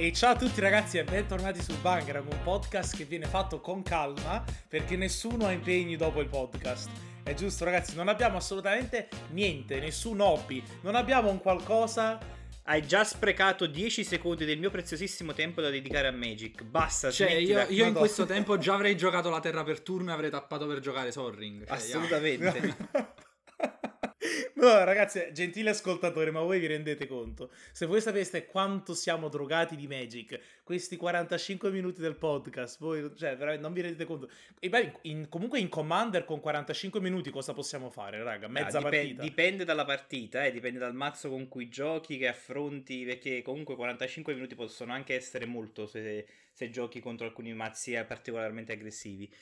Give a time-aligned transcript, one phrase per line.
[0.00, 3.82] E ciao a tutti ragazzi e bentornati su Bangram, un podcast che viene fatto con
[3.82, 6.88] calma perché nessuno ha impegni dopo il podcast.
[7.24, 13.02] È giusto ragazzi, non abbiamo assolutamente niente, nessun hobby, non abbiamo un qualcosa Hai già
[13.02, 16.62] sprecato 10 secondi del mio preziosissimo tempo da dedicare a Magic.
[16.62, 17.62] Basta, Cioè, smettila.
[17.62, 20.66] io, io in questo tempo già avrei giocato la terra per turno e avrei tappato
[20.66, 21.66] per giocare Sorring.
[21.66, 22.76] Cioè, Assolutamente.
[24.60, 27.50] No, ragazzi, gentili ascoltatori, ma voi vi rendete conto?
[27.70, 33.36] Se voi sapeste quanto siamo drogati di Magic, questi 45 minuti del podcast, voi, cioè,
[33.36, 34.28] veramente non vi rendete conto.
[34.58, 38.48] E beh, in- comunque in Commander con 45 minuti cosa possiamo fare, raga?
[38.48, 39.22] Mezza Ah, dipen- partita.
[39.22, 44.34] Dipende dalla partita, eh, dipende dal mazzo con cui giochi, che affronti, perché comunque 45
[44.34, 49.32] minuti possono anche essere molto se, se giochi contro alcuni mazzi eh, particolarmente aggressivi.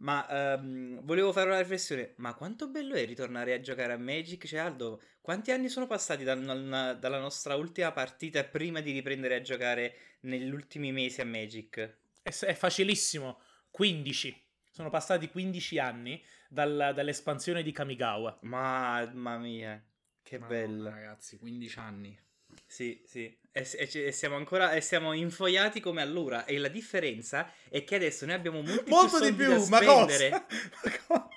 [0.00, 4.46] Ma ehm, volevo fare una riflessione, ma quanto bello è ritornare a giocare a Magic?
[4.46, 9.40] Cioè Aldo, quanti anni sono passati dal- dalla nostra ultima partita prima di riprendere a
[9.42, 11.98] giocare negli ultimi mesi a Magic?
[12.22, 13.40] È, è facilissimo.
[13.70, 14.48] 15.
[14.70, 18.38] Sono passati 15 anni dal- dall'espansione di Kamigawa.
[18.42, 19.82] Mamma mia,
[20.22, 20.88] che bello.
[20.88, 22.18] ragazzi, 15 anni.
[22.66, 26.44] Sì, sì, e, e- siamo ancora e siamo infoiati come allora.
[26.44, 29.76] E la differenza è che adesso noi abbiamo molti Molto più di più, da ma
[29.78, 30.30] spendere.
[30.46, 30.46] cosa?
[30.82, 31.28] Ma co-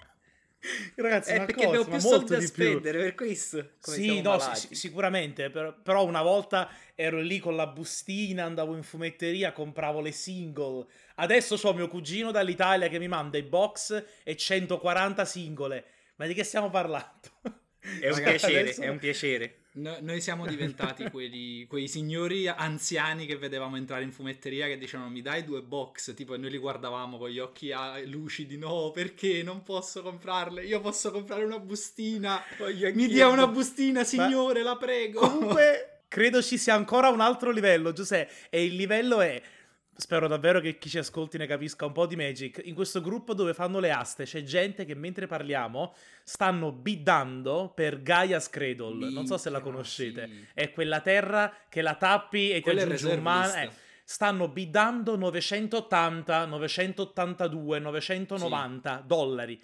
[0.95, 1.77] Ragazzi, Eh, ma perché cosa?
[1.79, 2.63] abbiamo Ma più molto soldi da di più.
[2.69, 3.69] spendere, per questo.
[3.79, 8.83] Sì, no, sì, sicuramente, però, però una volta ero lì con la bustina, andavo in
[8.83, 10.85] fumetteria, compravo le single.
[11.15, 15.83] Adesso ho mio cugino dall'Italia che mi manda i box e 140 singole.
[16.15, 17.29] Ma di che stiamo parlando?
[17.99, 19.55] È un Ragazzi, piacere, adesso- è un piacere.
[19.75, 25.09] No- noi siamo diventati quelli, quei signori anziani che vedevamo entrare in fumetteria che dicevano
[25.09, 28.91] mi dai due box, tipo e noi li guardavamo con gli occhi ah, lucidi, no
[28.91, 32.43] perché non posso comprarle, io posso comprare una bustina,
[32.93, 35.21] mi dia una bustina signore, la prego.
[35.21, 38.31] Comunque, credo ci sia ancora un altro livello, Giuseppe.
[38.49, 39.41] E il livello è.
[39.95, 42.61] Spero davvero che chi ci ascolti ne capisca un po' di Magic.
[42.65, 48.01] In questo gruppo dove fanno le aste c'è gente che mentre parliamo stanno biddando per
[48.01, 49.11] Gaia's Cradle.
[49.11, 50.27] non so se la conoscete.
[50.27, 50.45] sì.
[50.53, 53.61] È quella terra che la tappi e ti Quello è aggiungi un mana.
[53.61, 53.69] eh,
[54.03, 59.61] stanno biddando 980, 982, 990 dollari.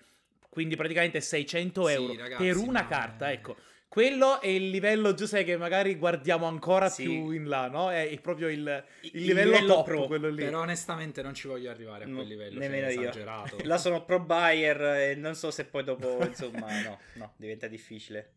[0.47, 3.55] Quindi praticamente 600 Sì, euro ragazzi, per una carta, è- ecco.
[3.89, 7.03] Quello è il livello, Giuseppe, che magari guardiamo ancora Sì.
[7.05, 7.89] più in là, no?
[7.91, 10.05] È proprio il, il Il livello, livello top, pro.
[10.05, 10.43] quello lì.
[10.43, 13.09] Però onestamente non ci voglio arrivare a No, quel livello, nemmeno cioè, è io.
[13.09, 13.57] esagerato.
[13.65, 18.33] La sono pro buyer e non so se poi dopo, insomma, no, no, diventa difficile.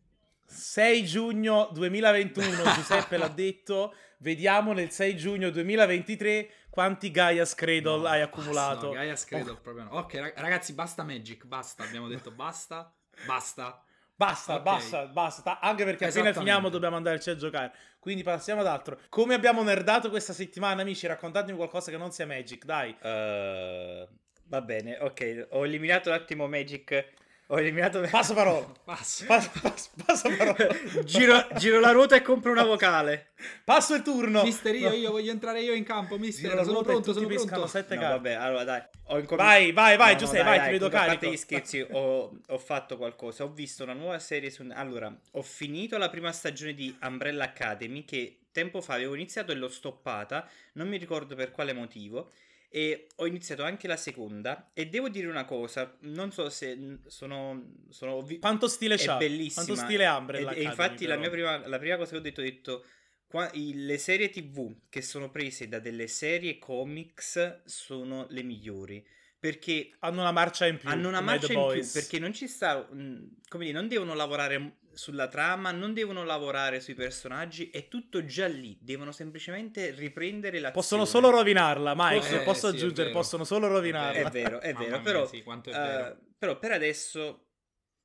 [0.47, 3.95] 6 giugno 2021, Giuseppe l'ha detto.
[4.19, 8.87] Vediamo nel 6 giugno 2023 quanti Gaia's Cradle No, hai basta, accumulato.
[8.87, 9.97] no, Gaia's Cradle proprio no.
[9.99, 11.83] Ok, rag- ragazzi, basta Magic, basta.
[11.85, 12.91] Abbiamo detto basta,
[13.27, 13.83] basta.
[14.25, 14.63] Basta, Ok.
[14.63, 15.43] basta, basta.
[15.43, 17.73] Ta- Anche perché appena finiamo dobbiamo andarci a giocare.
[17.99, 18.99] Quindi passiamo ad altro.
[19.09, 21.07] Come abbiamo nerdato questa settimana, amici?
[21.07, 22.91] Raccontatemi qualcosa che non sia Magic, dai.
[23.01, 24.07] Uh,
[24.45, 27.13] va bene, ok, ho eliminato un attimo Magic.
[27.53, 28.01] Ho eliminato...
[28.11, 28.67] Passa parola.
[28.83, 29.27] Passa.
[29.27, 30.67] Passa, passa, passa parola.
[31.05, 33.33] giro, giro la ruota e compro una vocale.
[33.63, 34.43] Passo il turno.
[34.43, 34.95] Mister, io, No.
[34.95, 36.49] io voglio entrare io in campo, mister.
[36.49, 37.67] Giro sono pronto, sono pronto.
[37.67, 38.83] sette No, vabbè, allora dai.
[39.09, 41.05] Ho incom- Vai, vai, vai, No, no, Giuseppe, dai, vai, dai, ti vedo carico.
[41.05, 43.45] A parte gli scherzi, ho, ho fatto qualcosa.
[43.45, 44.67] Ho visto una nuova serie su...
[44.73, 49.57] Allora, ho finito la prima stagione di Umbrella Academy che tempo fa avevo iniziato e
[49.57, 50.49] l'ho stoppata.
[50.73, 52.31] Non mi ricordo per quale motivo.
[52.75, 54.71] E ho iniziato anche la seconda.
[54.73, 57.75] E devo dire una cosa, non so se sono...
[57.91, 59.19] sono vi- Quanto stile è c'ha?
[59.19, 59.65] bellissima.
[59.67, 62.41] Quanto stile E, Umbrella e Academy, infatti la, prima, la prima cosa che ho detto,
[62.41, 62.85] ho detto...
[63.27, 69.07] qua- le serie tv che sono prese da delle serie comics sono le migliori.
[69.39, 70.89] Perché Hanno una marcia in più.
[70.89, 74.79] hanno una marcia in più perché non ci sta, mh, come dire, non devono lavorare
[74.95, 80.73] sulla trama, non devono lavorare sui personaggi, è tutto già lì, devono semplicemente riprendere l'azione.
[80.73, 82.41] Possono solo rovinarla, Mike.
[82.41, 84.29] Eh, posso sì, aggiungere, possono solo rovinarla.
[84.29, 86.19] È vero, è Mamma vero, mia, però, sì, è eh, vero.
[86.39, 87.47] però per adesso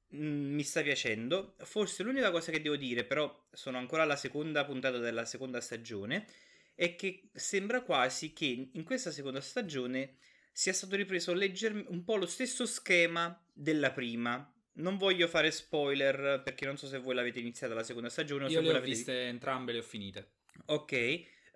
[0.10, 1.56] mh, mi sta piacendo.
[1.60, 6.26] Forse l'unica cosa che devo dire, però sono ancora alla seconda puntata della seconda stagione,
[6.76, 10.18] è che sembra quasi che in questa seconda stagione
[10.52, 14.52] sia stato ripreso legger- un po' lo stesso schema della prima.
[14.78, 18.48] Non voglio fare spoiler perché non so se voi l'avete iniziata la seconda stagione o
[18.48, 20.28] se Io voi le ho l'avete viste entrambe, le ho finite.
[20.66, 20.92] Ok.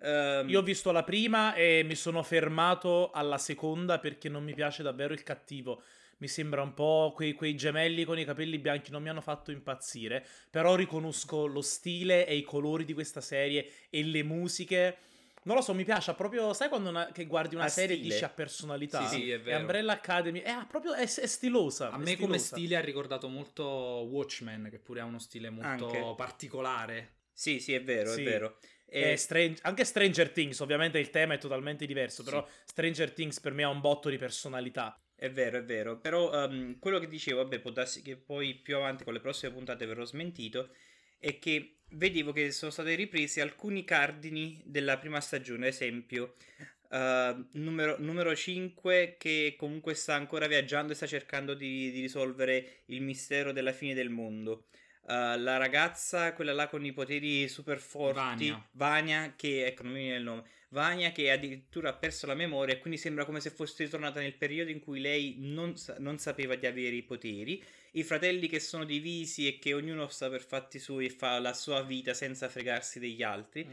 [0.00, 4.54] ehm, Io ho visto la prima e mi sono fermato alla seconda perché non mi
[4.54, 5.82] piace davvero il cattivo.
[6.18, 9.50] Mi sembra un po' quei, quei gemelli con i capelli bianchi non mi hanno fatto
[9.50, 10.24] impazzire.
[10.50, 14.96] Però riconosco lo stile e i colori di questa serie e le musiche.
[15.44, 16.52] Non lo so, mi piace proprio.
[16.52, 18.12] Sai quando una- che guardi una Ha serie e stile.
[18.14, 19.06] dici a personalità?
[19.08, 19.58] Sì, sì, è E vero.
[19.60, 21.90] Umbrella Academy è, proprio, è, è stilosa.
[21.90, 22.56] A è me come stilosa.
[22.56, 26.14] stile ha ricordato molto Watchmen, che pure ha uno stile molto Anche.
[26.16, 27.16] particolare.
[27.32, 28.20] Sì, sì, è vero, Sì.
[28.20, 28.58] è vero.
[28.86, 32.28] E E- Stran- anche Stranger Things, ovviamente il tema è totalmente diverso, Sì.
[32.28, 34.96] però Stranger Things per me ha un botto di personalità.
[35.14, 38.76] È vero, è vero, però ehm, quello che dicevo, vabbè, può darsi che poi più
[38.76, 40.70] avanti con le prossime puntate verrò smentito,
[41.18, 46.34] è che vedevo che sono state riprese alcuni cardini della prima stagione, ad esempio
[46.92, 52.82] eh, numero, numero 5 che comunque sta ancora viaggiando e sta cercando di, di risolvere
[52.86, 54.66] il mistero della fine del mondo.
[55.08, 58.18] Eh, la ragazza, quella là con i poteri super forti,
[58.50, 58.68] Vania.
[58.72, 60.42] Vania, che ecco, non mi viene il nome.
[60.68, 64.34] Vania che addirittura ha perso la memoria e quindi sembra come se fosse ritornata nel
[64.34, 67.62] periodo in cui lei non, non sapeva di avere i poteri.
[67.92, 71.52] I fratelli che sono divisi e che ognuno sta per fatti suoi e fa la
[71.52, 73.66] sua vita senza fregarsi degli altri.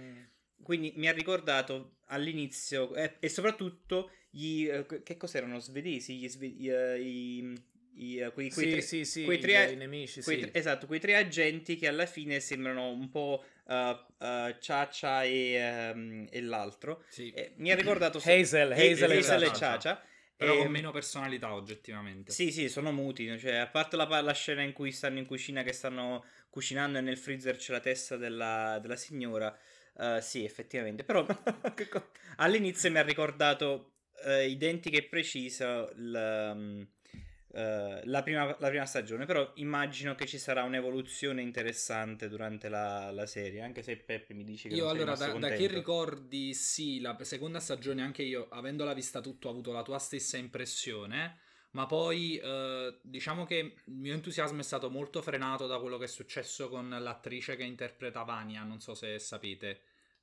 [0.62, 4.68] Quindi mi ha ricordato all'inizio eh, e soprattutto gli...
[4.68, 5.60] eh, che cos'erano?
[5.60, 6.16] Svedesi?
[6.18, 7.54] Gli sve- i, eh, i-
[7.94, 10.50] i, eh, quei, quei sì, tre- sì, sì, quei tre- i nemici, quei sì.
[10.54, 16.28] esatto, quei tre agenti che alla fine sembrano un po' uh, uh, Ciaccia e, ehm,
[16.30, 17.04] e l'altro.
[17.10, 17.32] Sì.
[17.32, 20.04] Eh, mi ha ricordato Hazel, Hazel e Hazel e Ciaccia.
[20.40, 22.32] Però E- con meno personalità, oggettivamente.
[22.32, 23.38] Sì, sì, sono muti.
[23.40, 27.02] Cioè, a parte la, la scena in cui stanno in cucina, che stanno cucinando e
[27.02, 29.56] nel freezer c'è la testa della, della signora.
[29.98, 31.04] eh, sì, effettivamente.
[31.04, 31.26] Però
[32.38, 33.94] all'inizio mi ha ricordato
[34.26, 36.88] eh, identica e precisa il, um,
[37.52, 39.26] eh, la, prima, la prima stagione.
[39.26, 43.62] Però immagino che ci sarà un'evoluzione interessante durante la, la serie.
[43.62, 47.60] Anche se Peppe mi dice che Io allora, da, da che ricordi, sì, la seconda
[47.60, 51.40] stagione, anche io, avendola vista tutto, ho avuto la tua stessa impressione.
[51.72, 56.06] Ma poi eh, diciamo che il mio entusiasmo è stato molto frenato da quello che
[56.06, 58.64] è successo con l'attrice che interpreta Vania.
[58.64, 59.82] Non so se sapete.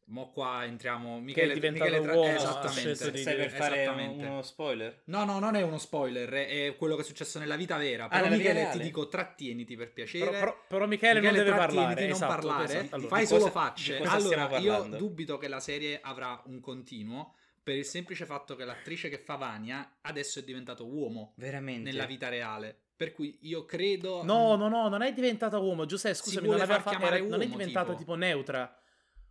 [0.08, 1.19] Mo qua entriamo.
[1.19, 2.94] Michele, diventato Michele tra- uomo, esattamente.
[2.94, 4.25] Stai per fare Esattamente.
[4.25, 5.03] uno spoiler?
[5.06, 8.06] No, no, non è uno spoiler, è è quello che è successo nella vita vera.
[8.06, 10.25] Però, nella vita Michele, ti dico, trattieniti per piacere.
[10.26, 12.03] Però, però- però Michele, non deve parlare.
[12.03, 12.94] non esatto, parlare, esatto.
[12.94, 13.99] Allora, fai di solo cosa- facce.
[13.99, 18.64] cosa Allora, io dubito che la serie avrà un continuo per il semplice fatto che
[18.64, 21.91] l'attrice che fa Vania adesso è diventato uomo Veramente?
[21.91, 22.76] nella vita reale.
[22.97, 25.85] Per cui io credo No, no, no, non è diventata uomo.
[25.85, 27.99] Giuseppe, scusami, non, aveva far fa- era- non è uomo, diventata tipo.
[27.99, 28.79] tipo, neutra.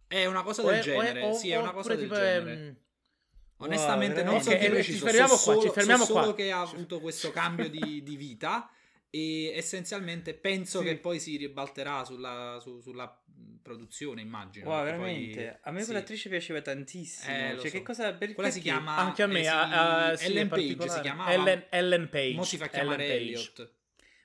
[0.08, 1.22] È una cosa O del è- o è- genere.
[1.26, 2.56] o- sì, è una cosa del genere.
[2.56, 2.70] mm,
[3.60, 4.60] Onestamente Wow, non so veramente.
[4.60, 6.36] di Ok, preciso, ci fermiamo so qua, ci solo- fermiamo so solo qua.
[6.36, 8.70] che ha avuto questo cambio di, di vita
[9.10, 10.86] e essenzialmente penso Sì.
[10.86, 13.18] che poi si ribalterà sulla, su- sulla
[13.62, 14.70] produzione, immagino.
[14.70, 15.60] Wow, perché poi- veramente?
[15.64, 15.86] a me sì.
[15.86, 17.34] quell'attrice piaceva tantissimo.
[17.34, 17.78] Eh, cioè, so.
[17.78, 18.14] che cosa.
[18.14, 21.32] Per, Quella si chiama Anche a me, eh, ah, ah, sì, Ellen Page si chiamava
[21.32, 22.34] Ellen, Ellen Page.
[22.36, 23.16] Mo si fa Ellen chiamare Page.
[23.16, 23.74] Elliot.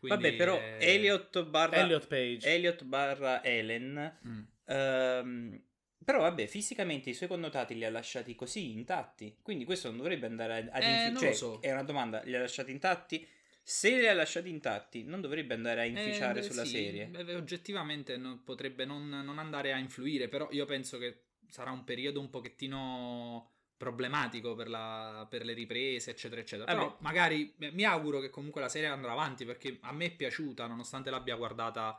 [0.00, 1.76] Vabbè, Quindi, però eh, Elliot barra.
[1.76, 2.52] Elliot Page.
[2.52, 4.18] Elliot barra Ellen.
[4.26, 4.40] mm.
[4.64, 5.62] ehm,
[6.10, 9.36] però, vabbè, fisicamente i suoi connotati li ha lasciati così intatti.
[9.42, 11.60] Quindi questo non dovrebbe andare ad Eh, infi- non cioè, so.
[11.60, 13.26] È una domanda: li ha lasciati intatti?
[13.62, 17.10] Se li ha lasciati intatti, non dovrebbe andare a inficiare Eh, sulla sì, serie.
[17.14, 21.84] eh, oggettivamente non- potrebbe non, non andare a influire, però io penso che sarà un
[21.84, 26.72] periodo un pochettino problematico per, la- per le riprese, eccetera, eccetera.
[26.74, 26.84] Vabbè.
[26.86, 30.10] Però magari eh, mi auguro che comunque la serie andrà avanti perché a me è
[30.10, 31.98] piaciuta, nonostante l'abbia guardata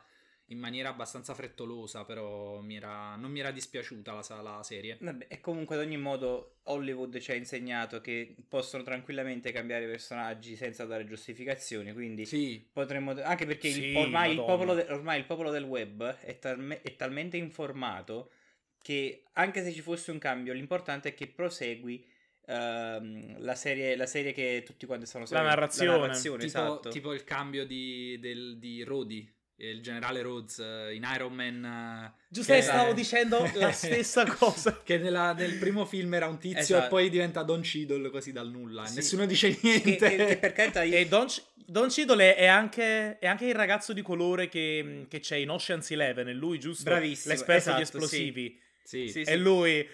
[0.52, 4.98] in maniera abbastanza frettolosa, però mi era- non mi era dispiaciuta la, la serie.
[5.00, 10.54] Vabbè, e comunque ad ogni modo Hollywood ci ha insegnato che possono tranquillamente cambiare personaggi
[10.54, 13.12] senza dare giustificazioni, quindi Sì, potremmo...
[13.22, 16.80] Anche perché il- Sì, ormai, il popolo de- ormai il popolo del web è, talme-
[16.82, 18.30] è talmente informato
[18.80, 22.04] che anche se ci fosse un cambio, l'importante è che prosegui
[22.46, 25.50] ehm, la, serie, la serie che tutti quanti stanno seguendo.
[25.50, 25.90] narrazione.
[25.92, 26.88] La narrazione, tipo, esatto.
[26.90, 31.64] tipo il cambio di, del- di Rhodey, il generale Rhodes eh, in Iron Man.
[31.64, 34.80] eh, Giuseppe, che- stavo dicendo la stessa cosa.
[34.82, 36.84] Che nella- nel primo film era un tizio Esatto.
[36.86, 38.84] e poi diventa Don Cheadle così dal nulla.
[38.86, 38.96] Sì.
[38.96, 39.96] Nessuno dice Che, niente.
[39.96, 43.54] che- che per carità io- E Don, C- Don Cheadle è anche, è anche il
[43.54, 46.84] ragazzo di colore che, che c'è in Ocean's Eleven, è lui, giusto?
[46.84, 48.60] Bravissimo, L'esperto esatto, di esplosivi.
[48.82, 49.08] Sì.
[49.08, 49.86] Sì, E lui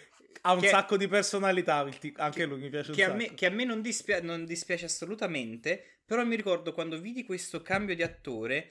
[0.42, 1.86] ha un Che- sacco di personalità,
[2.16, 4.86] anche lui mi piace un che a, me, che a me non, dispia- non dispiace
[4.86, 8.70] assolutamente, però mi ricordo quando vidi questo cambio di attore,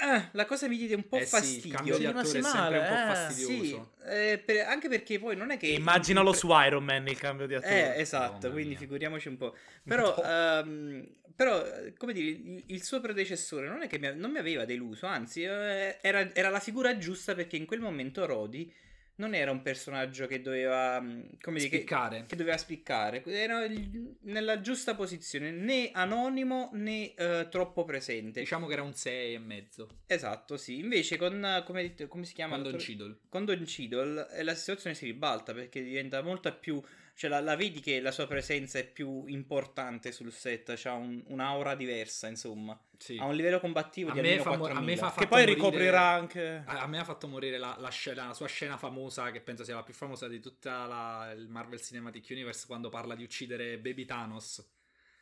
[0.00, 1.68] eh, la cosa mi diede un po' Eh sì, fastidio.
[1.68, 3.04] il cambio di Sì, attore sempre un po' male, eh.
[3.04, 3.92] fastidioso.
[3.98, 5.66] Sì, eh, per- anche perché poi non è che...
[5.66, 7.96] E immaginalo su Iron Man il cambio di attore.
[7.96, 8.78] Eh, esatto, Madonna quindi mia.
[8.78, 9.54] figuriamoci un po'.
[9.86, 11.62] Però, ehm, però
[11.96, 15.42] come dire, il, il suo predecessore non è che mi, non mi aveva deluso, anzi,
[15.42, 18.72] eh, era, era la figura giusta perché in quel momento Rodi
[19.16, 22.24] non era un personaggio che doveva, mh, come dire, che, Spiccare.
[22.26, 28.40] che doveva spiccare, era il- nella giusta posizione, né anonimo né eh, troppo presente.
[28.40, 29.88] Diciamo che era un 6 e mezzo.
[30.06, 30.78] Esatto, sì.
[30.78, 32.54] Invece con, come, come si chiama?
[32.54, 32.76] Con Don?
[32.78, 33.16] Cheadle.
[33.28, 36.82] con Don Cheadle eh, la situazione si ribalta perché diventa molto più
[37.16, 41.22] Cioè, la, la vedi che la sua presenza è più importante sul set, ha un,
[41.28, 42.76] un'aura diversa, insomma.
[42.98, 43.16] Sì.
[43.18, 44.90] Ha un livello combattivo A di me almeno fa mo- a 4000.
[44.90, 46.62] me fa- Che poi morire- ricoprirà anche...
[46.66, 49.62] A a me ha fatto morire la, la scena- la sua scena famosa, che penso
[49.62, 53.78] sia la più famosa di tutta la- il Marvel Cinematic Universe, quando parla di uccidere
[53.78, 54.68] Baby Thanos.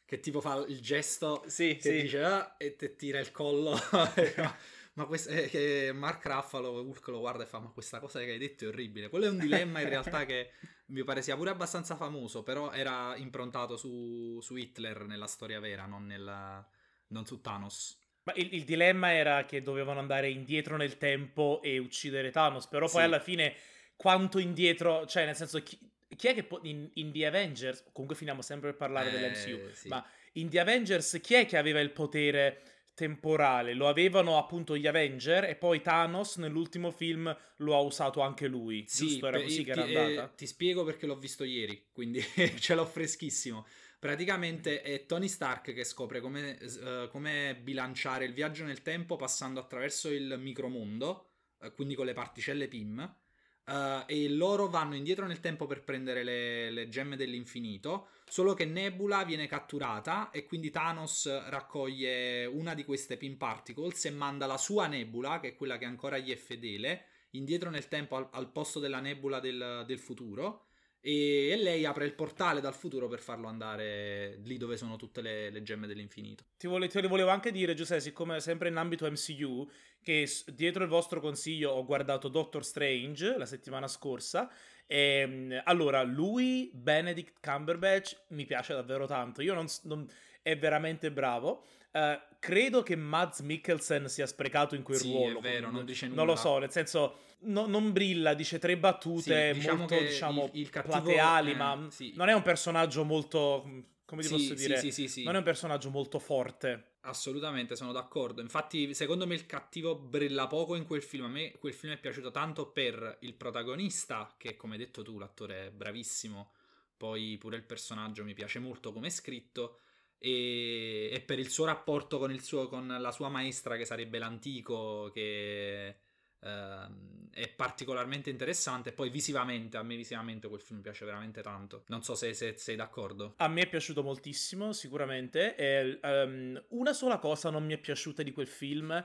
[0.06, 2.02] Che tipo fa il gesto Sì, che sì.
[2.02, 3.78] dice "Ah", e te tira il collo.
[4.94, 8.30] ma questo, eh, che Mark Ruffalo, Hulk lo guarda e fa: Ma questa cosa che
[8.30, 9.08] hai detto è orribile.
[9.08, 10.50] Quello è un dilemma in realtà che
[10.87, 15.87] mi pare sia pure abbastanza famoso, però era improntato su, su Hitler nella storia vera,
[15.87, 16.66] non, nella-
[17.08, 17.99] non su Thanos.
[18.25, 22.87] Ma il, il dilemma era che dovevano andare indietro nel tempo e uccidere Thanos, però
[22.87, 23.06] poi Sì.
[23.06, 23.54] alla fine
[23.96, 25.78] quanto indietro, cioè nel senso chi,
[26.14, 29.72] chi è che può- in, in The Avengers, comunque finiamo sempre per parlare Eh, dell'MCU,
[29.72, 29.88] sì.
[29.88, 32.62] ma in The Avengers chi è che aveva il potere
[32.94, 33.75] temporale?
[33.75, 38.84] Lo avevano appunto gli Avenger e poi Thanos nell'ultimo film lo ha usato anche lui,
[38.84, 39.26] giusto?
[39.26, 40.28] Era così che ti, era eh, andata?
[40.28, 42.22] ti spiego perché l'ho visto ieri, quindi
[42.58, 43.66] ce l'ho freschissimo.
[43.99, 49.61] Praticamente è Tony Stark che scopre come, eh, come bilanciare il viaggio nel tempo passando
[49.61, 51.30] attraverso il micromondo,
[51.61, 53.16] eh, quindi con le particelle PIM,
[53.64, 58.64] eh, e loro vanno indietro nel tempo per prendere le, le gemme dell'infinito, solo che
[58.64, 64.56] Nebula viene catturata e quindi Thanos raccoglie una di queste PIM particles e manda la
[64.56, 68.50] sua Nebula, che è quella che ancora gli è fedele, indietro nel tempo al, al
[68.50, 70.68] posto della nebula del, del futuro
[71.02, 75.20] e, e lei apre il portale dal futuro per farlo andare lì dove sono tutte
[75.20, 76.44] le, le gemme dell'infinito.
[76.56, 79.68] Ti, vole- lo volevo anche dire, Giuseppe, siccome sempre in ambito MCU,
[80.00, 84.50] che dietro il vostro consiglio ho guardato Doctor Strange la settimana scorsa.
[84.86, 89.42] E, mm, allora, lui, Benedict Cumberbatch, mi piace davvero tanto.
[89.42, 90.06] Io non, non-
[90.42, 91.64] è veramente bravo.
[91.92, 95.38] Eh, credo che Mads Mikkelsen sia sprecato in quel Sì, ruolo.
[95.38, 96.30] è vero, non dice Non nulla.
[96.30, 100.60] lo so, nel senso, no- non brilla, dice tre battute Sì, diciamo molto, diciamo, il-
[100.62, 102.12] il cattivo- plateali, eh, ma sì.
[102.16, 103.62] non è un personaggio molto,
[104.04, 105.22] come ti posso dire, sì, sì, sì.
[105.22, 106.86] non è un personaggio molto forte.
[107.04, 108.40] Assolutamente, sono d'accordo.
[108.42, 111.25] Infatti, secondo me il cattivo brilla poco in quel film.
[111.25, 115.18] A me quel film è piaciuto tanto per il protagonista, che come hai detto tu,
[115.18, 116.52] l'attore è bravissimo.
[116.97, 119.80] Poi pure il personaggio mi piace molto come è scritto.
[120.18, 124.18] E, e per il suo rapporto con, il suo, con la sua maestra, che sarebbe
[124.18, 125.97] l'antico, che
[126.42, 128.92] ehm, è particolarmente interessante.
[128.92, 131.84] Poi visivamente, a me visivamente quel film piace veramente tanto.
[131.88, 133.34] Non so se, se sei d'accordo.
[133.38, 135.56] A me è piaciuto moltissimo, sicuramente.
[135.56, 139.04] E, ehm, una sola cosa non mi è piaciuta di quel film.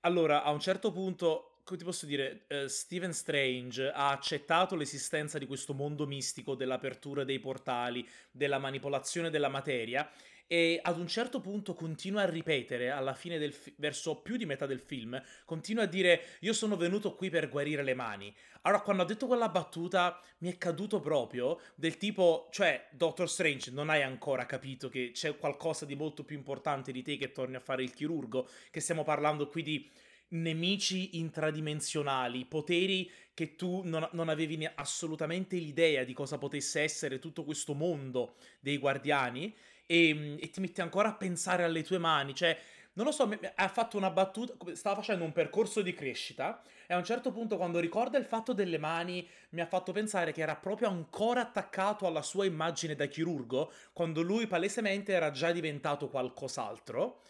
[0.00, 5.38] Allora, a un certo punto, come ti posso dire, eh, Stephen Strange ha accettato l'esistenza
[5.38, 10.08] di questo mondo mistico dell'apertura dei portali, della manipolazione della materia.
[10.48, 14.46] E ad un certo punto continua a ripetere, alla fine del fi- verso più di
[14.46, 18.34] metà del film, continua a dire: Io sono venuto qui per guarire le mani.
[18.62, 23.70] Allora, quando ha detto quella battuta, mi è caduto proprio del tipo, cioè, Doctor Strange,
[23.72, 27.56] non hai ancora capito che c'è qualcosa di molto più importante di te che torni
[27.56, 29.90] a fare il chirurgo, che stiamo parlando qui di
[30.28, 37.44] nemici intradimensionali, poteri che tu non, non avevi assolutamente l'idea di cosa potesse essere tutto
[37.44, 39.54] questo mondo dei guardiani
[39.86, 42.58] e, e ti metti ancora a pensare alle tue mani, cioè
[42.96, 46.96] non lo so, ha fatto una battuta, stava facendo un percorso di crescita e a
[46.96, 50.56] un certo punto quando ricorda il fatto delle mani mi ha fatto pensare che era
[50.56, 57.20] proprio ancora attaccato alla sua immagine da chirurgo, quando lui palesemente era già diventato qualcos'altro.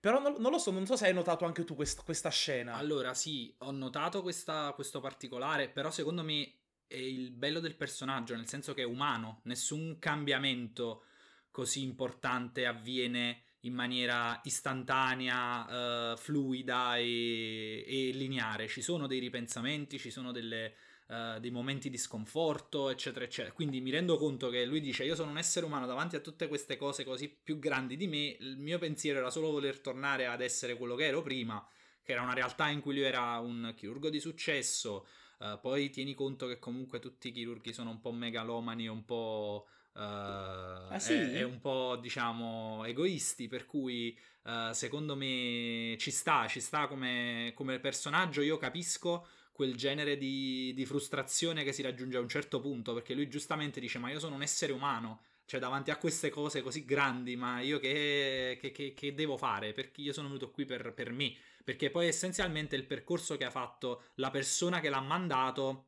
[0.00, 2.74] Però non, non lo so, non so se hai notato anche tu quest- questa scena.
[2.74, 6.52] Allora, sì, ho notato questa- questo particolare, però secondo me
[6.88, 11.04] è il bello del personaggio, nel senso che è umano, nessun cambiamento
[11.52, 18.66] così importante avviene in maniera istantanea, eh, fluida e, e lineare.
[18.66, 20.74] Ci sono dei ripensamenti, ci sono delle,
[21.06, 23.54] eh, dei momenti di sconforto, eccetera, eccetera.
[23.54, 26.48] Quindi mi rendo conto che lui dice: Io sono un essere umano davanti a tutte
[26.48, 28.36] queste cose così più grandi di me.
[28.40, 31.64] Il mio pensiero era solo voler tornare ad essere quello che ero prima,
[32.02, 35.06] che era una realtà in cui lui era un chirurgo di successo.
[35.38, 39.66] Eh, poi tieni conto che comunque tutti i chirurghi sono un po' megalomani un po'.
[39.94, 41.12] Eh, sì?
[41.14, 46.86] e- e un po' diciamo egoisti, per cui eh, secondo me ci sta, ci sta
[46.86, 48.40] come, come personaggio.
[48.42, 53.14] Io capisco quel genere di, di frustrazione che si raggiunge a un certo punto, perché
[53.14, 55.22] lui giustamente dice: Ma io sono un essere umano.
[55.44, 59.72] Cioè, davanti a queste cose così grandi, ma io che, che- che- che devo fare?
[59.72, 61.34] Perché io sono venuto qui per, per me.
[61.64, 65.86] Perché poi essenzialmente il percorso che ha fatto la persona che l'ha mandato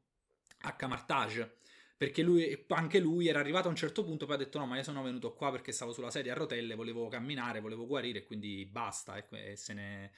[0.62, 1.56] a Camartage.
[1.97, 4.77] Perché lui, anche lui era arrivato a un certo punto, poi ha detto: No, ma
[4.77, 8.67] io sono venuto qua perché stavo sulla sedia a rotelle, volevo camminare, volevo guarire, quindi
[8.67, 9.17] basta.
[9.17, 10.13] E, e se ne,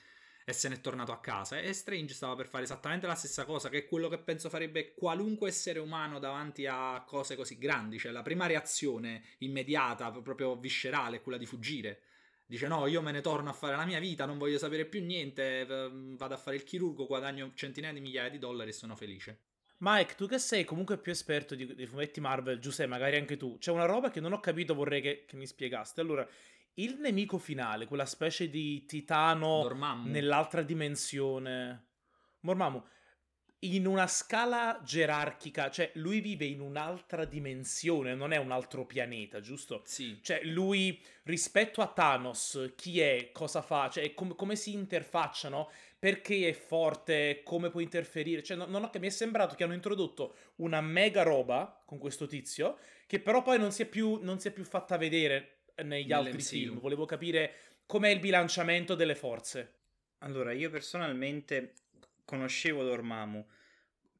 [0.45, 1.59] e se n'è tornato a casa.
[1.59, 4.95] E Strange stava per fare esattamente la stessa cosa, che è quello che penso farebbe
[4.95, 7.99] qualunque essere umano davanti a cose così grandi.
[7.99, 12.00] Cioè, la prima reazione immediata, proprio viscerale, è quella di fuggire.
[12.47, 15.04] Dice: No, io me ne torno a fare la mia vita, non voglio sapere più
[15.04, 15.64] niente.
[16.16, 19.40] Vado a fare il chirurgo, guadagno centinaia di migliaia di dollari e sono felice.
[19.78, 23.59] Mike, tu che sei comunque più esperto di, di fumetti Marvel, Giuseppe, magari anche tu,
[23.59, 26.00] c'è una roba che non ho capito, vorrei che, che mi spiegaste.
[26.00, 26.26] Allora,
[26.75, 30.11] il nemico finale, quella specie di titano Dormammu.
[30.11, 31.85] nell'altra dimensione.
[32.40, 32.83] Mormamu,
[33.60, 39.40] in una scala gerarchica, cioè lui vive in un'altra dimensione, non è un altro pianeta,
[39.40, 39.82] giusto?
[39.84, 40.18] Sì.
[40.22, 46.48] Cioè lui rispetto a Thanos, chi è, cosa fa, cioè com- come si interfacciano, perché
[46.48, 50.36] è forte, come può interferire, cioè non, non ho, mi è sembrato che hanno introdotto
[50.56, 54.48] una mega roba con questo tizio, che però poi non si è più, non si
[54.48, 56.48] è più fatta vedere negli altri Nell'MCU.
[56.48, 56.78] film.
[56.78, 57.54] Volevo capire
[57.86, 59.72] com'è il bilanciamento delle forze.
[60.18, 61.72] Allora, io personalmente
[62.26, 63.47] conoscevo Dormammu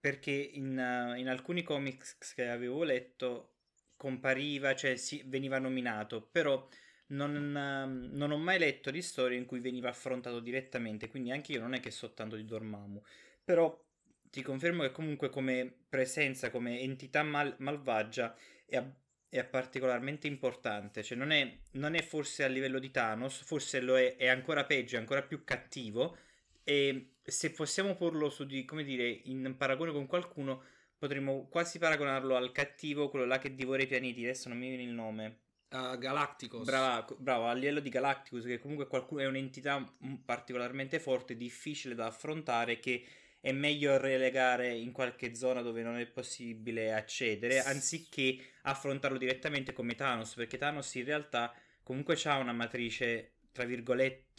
[0.01, 3.55] perché in, uh, in alcuni comics che avevo letto
[3.97, 6.69] compariva, cioè si, veniva nominato, però
[7.09, 11.53] non, um, non ho mai letto di storie in cui veniva affrontato direttamente, quindi anche
[11.53, 13.03] io non è che so tanto di Dormammu,
[13.45, 13.85] però
[14.31, 18.83] ti confermo che comunque come presenza, come entità mal- malvagia è,
[19.29, 23.99] è particolarmente importante, cioè non è, non è forse a livello di Thanos, forse lo
[23.99, 26.17] è, è ancora peggio, è ancora più cattivo
[26.63, 30.62] e se possiamo porlo su di, come dire, in paragone con qualcuno,
[30.97, 34.85] potremmo quasi paragonarlo al cattivo, quello là che divora i pianeti, adesso non mi viene
[34.85, 35.40] il nome.
[35.68, 36.64] Uh, Galacticos.
[36.64, 39.85] Brava, bravo, a livello di Galacticus, che comunque qualcuno è un'entità
[40.25, 43.04] particolarmente forte, difficile da affrontare, che
[43.40, 49.95] è meglio relegare in qualche zona dove non è possibile accedere, anziché affrontarlo direttamente come
[49.95, 54.35] Thanos, perché Thanos in realtà comunque ha una matrice, tra virgolette,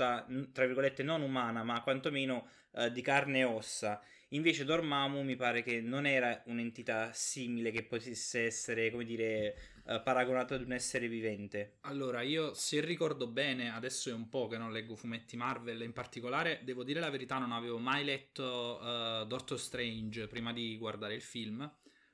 [0.53, 3.99] tra virgolette non umana, ma quantomeno eh, di carne e ossa.
[4.31, 9.57] Invece Dormammu mi pare che non era un'entità simile che potesse essere, come dire,
[9.87, 11.77] eh, paragonata ad un essere vivente.
[11.81, 15.93] Allora, io se ricordo bene, adesso è un po' che non leggo fumetti Marvel, in
[15.93, 21.15] particolare, devo dire la verità, non avevo mai letto uh, Doctor Strange prima di guardare
[21.15, 21.67] il film,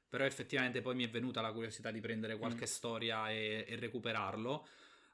[0.08, 2.74] però effettivamente poi mi è venuta la curiosità di prendere qualche mm.
[2.76, 4.68] storia e, e recuperarlo.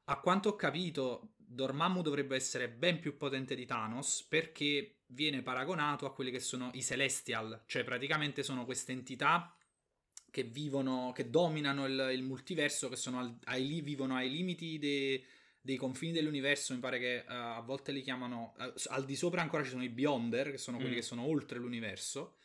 [0.05, 6.05] A quanto ho capito, Dormammu dovrebbe essere ben più potente di Thanos perché viene paragonato
[6.05, 9.55] a quelli che sono i Celestial, cioè praticamente sono queste entità
[10.29, 15.23] che vivono, che dominano il, il multiverso, che sono al, ai, vivono ai limiti dei,
[15.59, 16.73] dei confini dell'universo.
[16.75, 18.53] Mi pare che uh, a volte li chiamano.
[18.57, 20.97] Uh, al di sopra ancora ci sono i Beyonder, che sono quelli mm.
[20.97, 22.35] che sono oltre l'universo.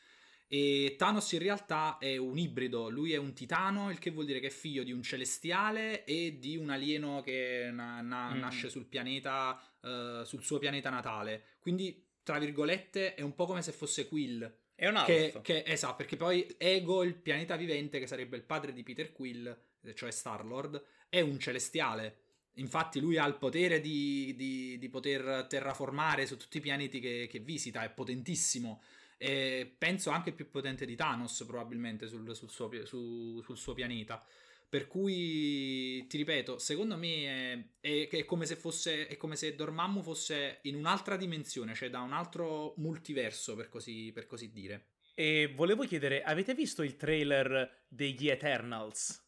[0.47, 4.41] E Thanos in realtà è un ibrido, lui è un titano, il che vuol dire
[4.41, 8.39] che è figlio di un celestiale e di un alieno che na- na- mm.
[8.39, 11.45] nasce sul pianeta, uh, sul suo pianeta natale.
[11.59, 14.63] Quindi, tra virgolette, è un po' come se fosse Quill.
[14.77, 18.73] È un che, che, esatto, perché poi Ego, il pianeta vivente, che sarebbe il padre
[18.73, 19.57] di Peter Quill,
[19.95, 22.19] cioè Star-Lord, è un celestiale.
[22.55, 27.27] Infatti lui ha il potere di, di, di poter terraformare su tutti i pianeti che,
[27.29, 28.83] che, visita, è potentissimo.
[29.17, 34.25] E penso anche più potente di Thanos probabilmente sul, sul, suo, su, sul suo pianeta.
[34.69, 39.55] Per cui, ti ripeto, secondo me è, è, è, come se fosse, è come se
[39.55, 44.87] Dormammu fosse in un'altra dimensione, cioè da un altro multiverso, per così, per così dire.
[45.15, 49.25] E volevo chiedere, avete visto il trailer degli Eternals?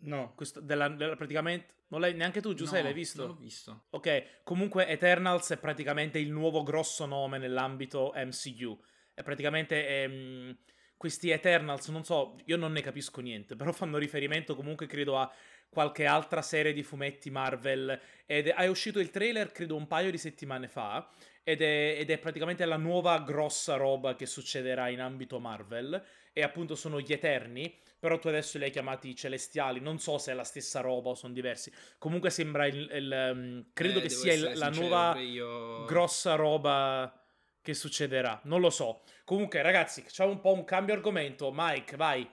[0.00, 0.34] No.
[0.34, 1.74] Questo, della, della, praticamente...
[1.90, 3.26] Non l'hai, neanche tu, Giuseppe, no, l'hai visto?
[3.26, 3.84] Non l'ho visto.
[3.90, 8.76] Ok, comunque Eternals è praticamente il nuovo grosso nome nell'ambito MCU.
[9.20, 9.86] È praticamente...
[9.86, 10.56] Ehm,
[11.00, 15.32] questi Eternals, non so, io non ne capisco niente, però fanno riferimento comunque credo a
[15.70, 17.98] qualche altra serie di fumetti Marvel.
[18.26, 21.08] Ed è, è uscito il trailer credo un paio di settimane fa
[21.42, 26.04] ed è, ed è, praticamente la nuova grossa roba che succederà in ambito Marvel.
[26.34, 29.78] E appunto sono gli Eterni però tu adesso li hai chiamati Celestiali.
[29.78, 31.70] Non so se è la stessa roba o sono diversi.
[31.98, 35.84] Comunque sembra il, il um, credo eh, che sia il, la nuova io...
[35.84, 37.19] grossa roba
[37.62, 38.40] che succederà.
[38.44, 39.02] Non lo so.
[39.24, 41.50] Comunque, ragazzi, c'è un po' un cambio argomento.
[41.54, 42.28] Mike, vai.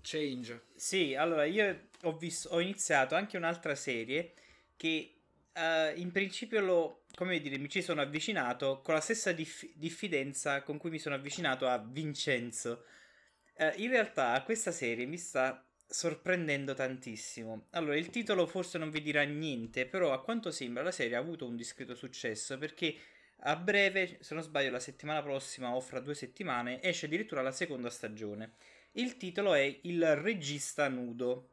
[0.00, 0.66] Change.
[0.74, 4.34] Sì, allora io ho, visto, ho iniziato anche un'altra serie
[4.76, 5.14] che
[5.54, 10.62] uh, in principio lo, come dire, mi ci sono avvicinato con la stessa dif- diffidenza
[10.62, 12.84] con cui mi sono avvicinato a Vincenzo.
[13.56, 17.66] Uh, in realtà questa serie mi sta sorprendendo tantissimo.
[17.70, 21.20] Allora, il titolo forse non vi dirà niente, però a quanto sembra la serie ha
[21.20, 22.96] avuto un discreto successo perché
[23.40, 27.52] a breve, se non sbaglio la settimana prossima o fra due settimane, esce addirittura la
[27.52, 28.52] seconda stagione.
[28.92, 31.50] Il titolo è Il regista nudo.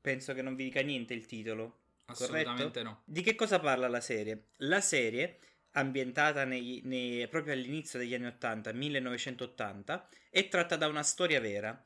[0.00, 1.78] Penso che non vi dica niente il titolo.
[2.06, 2.82] Assolutamente corretto?
[2.82, 3.02] no.
[3.04, 4.48] Di che cosa parla la serie?
[4.58, 5.38] La serie
[5.72, 11.84] ambientata nei- nei- proprio all'inizio degli anni 80, 1980, è tratta da una storia vera.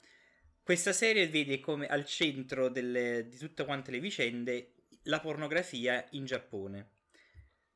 [0.62, 6.24] Questa serie vede come al centro delle- di tutte quante le vicende la pornografia in
[6.24, 6.88] Giappone.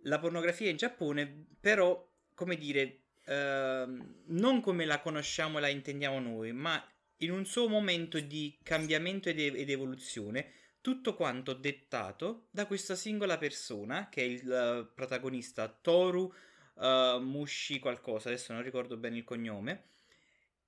[0.06, 6.18] La pornografia in Giappone, però, come dire, ehm, non come la conosciamo e la intendiamo
[6.20, 6.82] noi, ma
[7.18, 13.38] in un suo momento di cambiamento ed, ed evoluzione, tutto quanto dettato da questa singola
[13.38, 16.32] persona, che è il eh, protagonista Toru
[16.78, 19.88] eh, Mushi qualcosa, adesso non ricordo bene il cognome,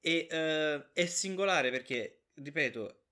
[0.01, 3.06] e eh, è singolare perché, ripeto,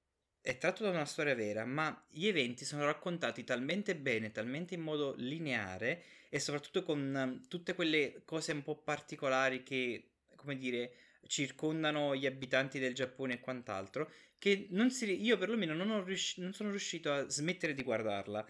[0.44, 4.82] è tratto da una storia vera, ma gli eventi sono raccontati talmente bene, talmente in
[4.82, 10.92] modo lineare e soprattutto con eh, tutte quelle cose un po' particolari che, come dire,
[11.26, 16.68] circondano gli abitanti del Giappone e quant'altro, che si, io perlomeno non, riusci- non sono
[16.68, 18.46] riuscito a smettere di guardarla.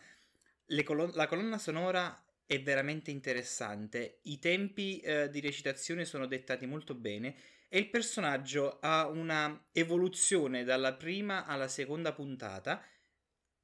[0.83, 6.97] Colon- la colonna sonora è veramente interessante, i tempi eh, di recitazione sono dettati molto
[6.97, 7.37] bene
[7.75, 12.81] e il personaggio ha una evoluzione dalla prima alla seconda puntata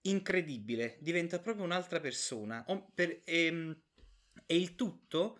[0.00, 3.82] incredibile, diventa proprio un'altra persona per- ehm,
[4.46, 5.38] e il tutto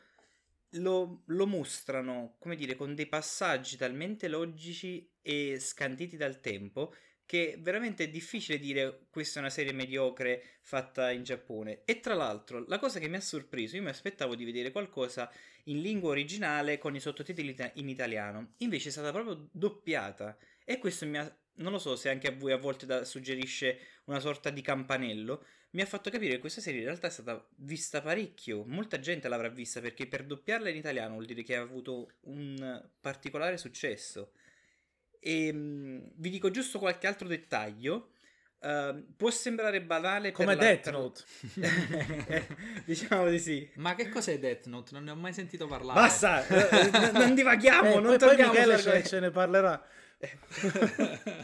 [0.75, 6.95] lo, lo mostrano, come dire, con dei passaggi talmente logici e scanditi dal tempo
[7.27, 11.83] che veramente è difficile dire questa è una serie mediocre fatta in Giappone.
[11.85, 15.29] E tra l'altro, la cosa che mi ha sorpreso, io mi aspettavo di vedere qualcosa
[15.65, 20.37] in lingua originale con i sottotitoli in italiano, invece è stata proprio doppiata.
[20.65, 23.79] E questo mi ha, non lo so se anche a voi a volte da- suggerisce
[24.05, 27.47] una sorta di campanello, mi ha fatto capire che questa serie in realtà è stata
[27.57, 31.61] vista parecchio, molta gente l'avrà vista perché per doppiarla in italiano vuol dire che ha
[31.61, 34.33] avuto un particolare successo.
[35.21, 38.13] E mh, vi dico giusto qualche altro dettaglio.
[38.63, 41.23] Uh, può sembrare banale Come per la Death tra- Note.
[42.29, 42.47] Eh,
[42.85, 43.67] diciamo di sì.
[43.77, 44.91] Ma che cos'è Death Note?
[44.93, 45.99] Non ne ho mai sentito parlare.
[45.99, 49.83] Basta, eh, n- non divaghiamo, Eh, non poi, poi torniamo Michele ce, ne parlerà.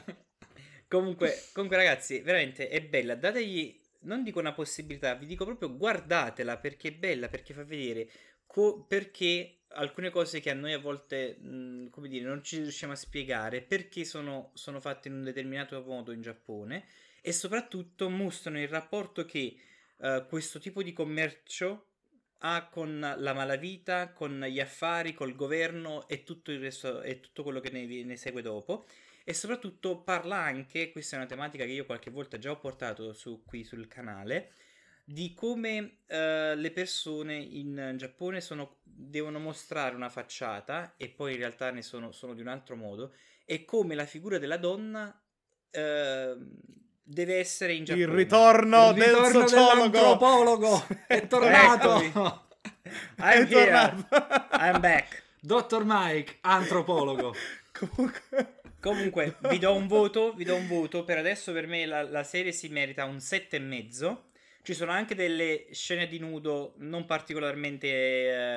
[0.89, 3.15] comunque, comunque, ragazzi, veramente è bella.
[3.15, 8.09] Dategli, non dico una possibilità, vi dico proprio guardatela perché è bella, perché fa vedere
[8.47, 12.93] co- perché alcune cose che a noi a volte, mh, come dire, non ci riusciamo
[12.93, 16.85] a spiegare, perché sono, sono fatte in un determinato modo in Giappone
[17.27, 19.57] e soprattutto mostrano il rapporto che
[19.99, 21.89] eh, questo tipo di commercio
[22.39, 27.43] ha con la malavita, con gli affari, col governo e tutto il resto e tutto
[27.43, 28.87] quello che ne, ne segue dopo.
[29.25, 33.13] E soprattutto parla anche, questa è una tematica che io qualche volta già ho portato
[33.13, 34.53] su, qui sul canale,
[35.03, 41.39] di come eh, le persone in Giappone sono, devono mostrare una facciata e poi in
[41.39, 45.21] realtà ne sono, sono di un altro modo e come la figura della donna
[45.73, 46.37] eh,
[47.09, 48.05] deve essere in Giappone.
[48.07, 49.89] Il ritorno, Il del ritorno sociologo.
[49.89, 52.01] dell'antropologo è tornato.
[52.01, 52.45] Eccomi.
[53.17, 53.49] È I'm here.
[53.49, 54.07] tornato.
[54.53, 55.23] I'm back.
[55.41, 57.35] Dottor Mike, antropologo.
[57.73, 58.55] Comunque...
[58.79, 61.03] Comunque, vi do un voto, vi do un voto.
[61.05, 64.17] Per adesso per me la, la serie si merita un 7,5.
[64.63, 67.87] Ci sono anche delle scene di nudo non particolarmente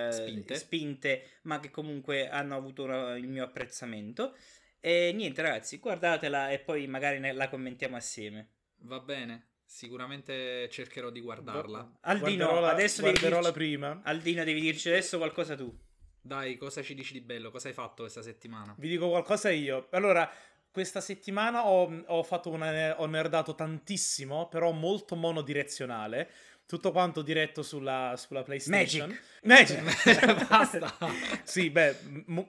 [0.07, 0.55] eh, Spinte.
[0.55, 4.35] spinte, ma che comunque hanno avuto una- il mio apprezzamento.
[4.81, 8.47] E niente, ragazzi, guardatela e poi magari ne- la commentiamo assieme.
[8.83, 11.97] Va bene, sicuramente cercherò di guardarla.
[12.01, 14.01] Aldino, Guarderò la- adesso devi guarderò la dirci- prima.
[14.03, 15.77] Aldino, devi dirci adesso qualcosa tu.
[16.21, 17.49] Dai, cosa ci dici di bello?
[17.51, 18.73] Cosa hai fatto questa settimana?
[18.77, 19.87] Vi dico qualcosa io.
[19.91, 20.29] Allora,
[20.71, 26.29] questa settimana ho, ho fatto una, ho nerdato tantissimo, però molto monodirezionale.
[26.65, 29.09] Tutto quanto diretto sulla, sulla PlayStation.
[29.43, 29.83] Magic.
[29.83, 30.45] Magic.
[30.47, 30.95] Basta.
[31.43, 32.47] sì, beh, mo-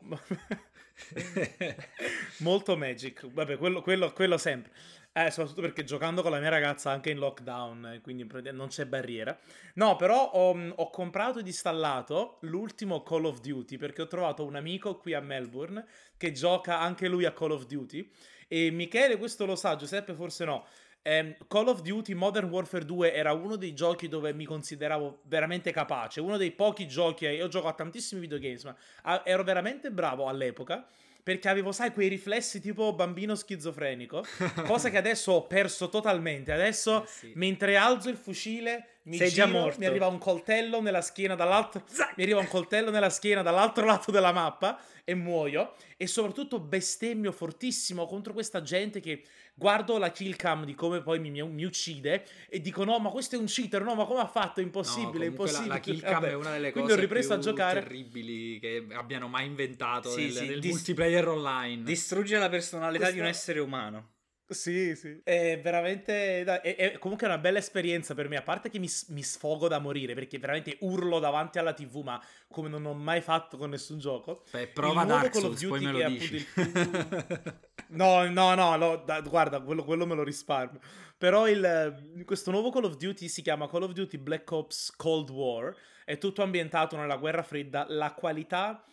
[2.38, 3.26] molto Magic.
[3.30, 4.72] Vabbè, quello, quello- quello sempre.
[5.12, 8.86] Eh, soprattutto perché giocando con la mia ragazza anche in lockdown, eh, quindi non c'è
[8.86, 9.36] barriera.
[9.74, 14.54] No, però ho, ho comprato ed installato l'ultimo Call of Duty perché ho trovato un
[14.54, 15.84] amico qui a Melbourne
[16.16, 18.08] che gioca anche lui a Call of Duty.
[18.46, 20.64] E Michele, questo lo sa, Giuseppe forse no.
[21.02, 25.72] Ehm, Call of Duty Modern Warfare 2 era uno dei giochi dove mi consideravo veramente
[25.72, 30.28] capace, uno dei pochi giochi, io gioco a tantissimi videogames, ma ah, ero veramente bravo
[30.28, 30.86] all'epoca
[31.22, 34.24] perché avevo, sai, quei riflessi tipo bambino schizofrenico,
[34.66, 36.50] cosa che adesso ho perso totalmente.
[36.50, 37.32] Adesso Eh sì.
[37.34, 42.16] mentre alzo il fucile mi giro, mi arriva un coltello nella schiena dall'altro Zac!
[42.16, 45.74] mi arriva un coltello nella schiena dall'altro lato della mappa e muoio.
[45.96, 49.22] E soprattutto bestemmio fortissimo contro questa gente che
[49.60, 53.10] guardo la kill cam di come poi mi, mi- mi uccide e dico no ma
[53.10, 54.60] questo è un cheater, no ma come ha fatto?
[54.60, 55.68] È impossibile, è No, impossibile.
[55.68, 57.80] La, la kill cam Vabbè, è una delle quindi cose ho ripreso a più giocare.
[57.82, 61.82] terribili che abbiano mai inventato Sì, nel, sì, nel dis- multiplayer online.
[61.82, 64.08] Distrugge la personalità di un Questo- essere umano.
[64.50, 65.20] Sì, sì.
[65.22, 66.42] È veramente.
[66.42, 68.36] È, è comunque una bella esperienza per me.
[68.36, 72.20] A parte che mi, mi, sfogo da morire perché veramente urlo davanti alla TV, ma
[72.48, 74.42] come non ho mai fatto con nessun gioco.
[74.50, 76.34] Beh, prova Dark Souls, poi me lo dici.
[76.34, 77.60] Il...
[77.90, 80.80] no, no, no, no da, guarda, quello, quello, me lo risparmio.
[81.16, 85.30] Però il, questo nuovo Call of Duty si chiama Call of Duty Black Ops Cold
[85.30, 85.74] War.
[86.04, 87.86] È tutto ambientato nella guerra fredda.
[87.88, 88.84] La qualità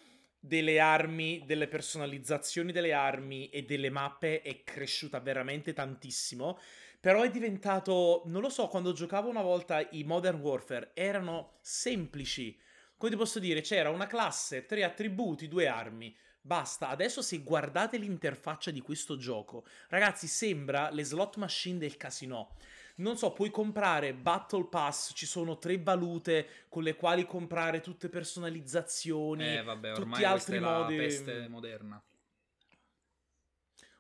[0.47, 6.57] delle armi, delle personalizzazioni delle armi e delle mappe è cresciuta veramente tantissimo.
[6.99, 12.57] Però è diventato, non lo so, quando giocavo una volta i Modern Warfare erano semplici.
[12.97, 16.15] Come ti posso dire, c'era una classe, tre attributi, due armi.
[16.41, 22.55] Basta, adesso se guardate l'interfaccia di questo gioco, ragazzi, sembra le slot machine del casino
[22.97, 28.09] non so, puoi comprare Battle Pass, ci sono tre valute con le quali comprare tutte
[28.09, 30.95] personalizzazioni, eh, vabbè, tutti altri modi.
[30.95, 32.01] La peste moderna.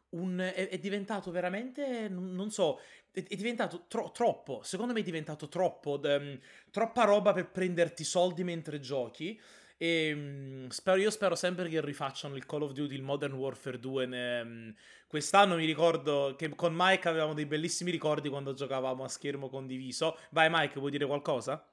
[0.09, 2.79] Un, è, è, diventato veramente, non so,
[3.11, 6.39] è, è diventato tro, troppo, secondo me è diventato troppo, um,
[6.71, 9.39] troppa roba per prenderti soldi mentre giochi.
[9.77, 13.79] E um, spero, io spero sempre che rifacciano il Call of Duty, il Modern Warfare
[13.79, 14.05] 2.
[14.07, 14.75] Ne, um,
[15.07, 20.17] quest'anno mi ricordo che con Mike avevamo dei bellissimi ricordi quando giocavamo a schermo condiviso.
[20.31, 21.63] Vai Mike, vuoi dire qualcosa?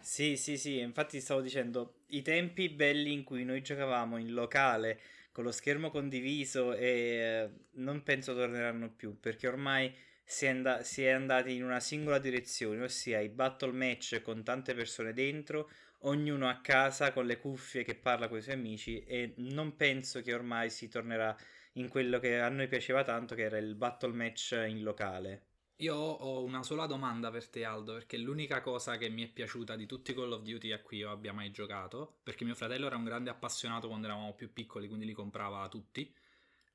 [0.00, 5.00] Sì, sì, sì, infatti stavo dicendo, i tempi belli in cui noi giocavamo in locale
[5.32, 9.92] con lo schermo condiviso e eh, non penso torneranno più perché ormai
[10.24, 14.42] si è, and- si è andati in una singola direzione, ossia i battle match con
[14.44, 15.70] tante persone dentro
[16.02, 20.22] ognuno a casa con le cuffie che parla con i suoi amici e non penso
[20.22, 21.36] che ormai si tornerà
[21.72, 25.46] in quello che a noi piaceva tanto che era il battle match in locale.
[25.80, 29.76] Io ho una sola domanda per te Aldo, perché l'unica cosa che mi è piaciuta
[29.76, 32.86] di tutti i Call of Duty a cui io abbia mai giocato, perché mio fratello
[32.86, 36.12] era un grande appassionato quando eravamo più piccoli, quindi li comprava tutti,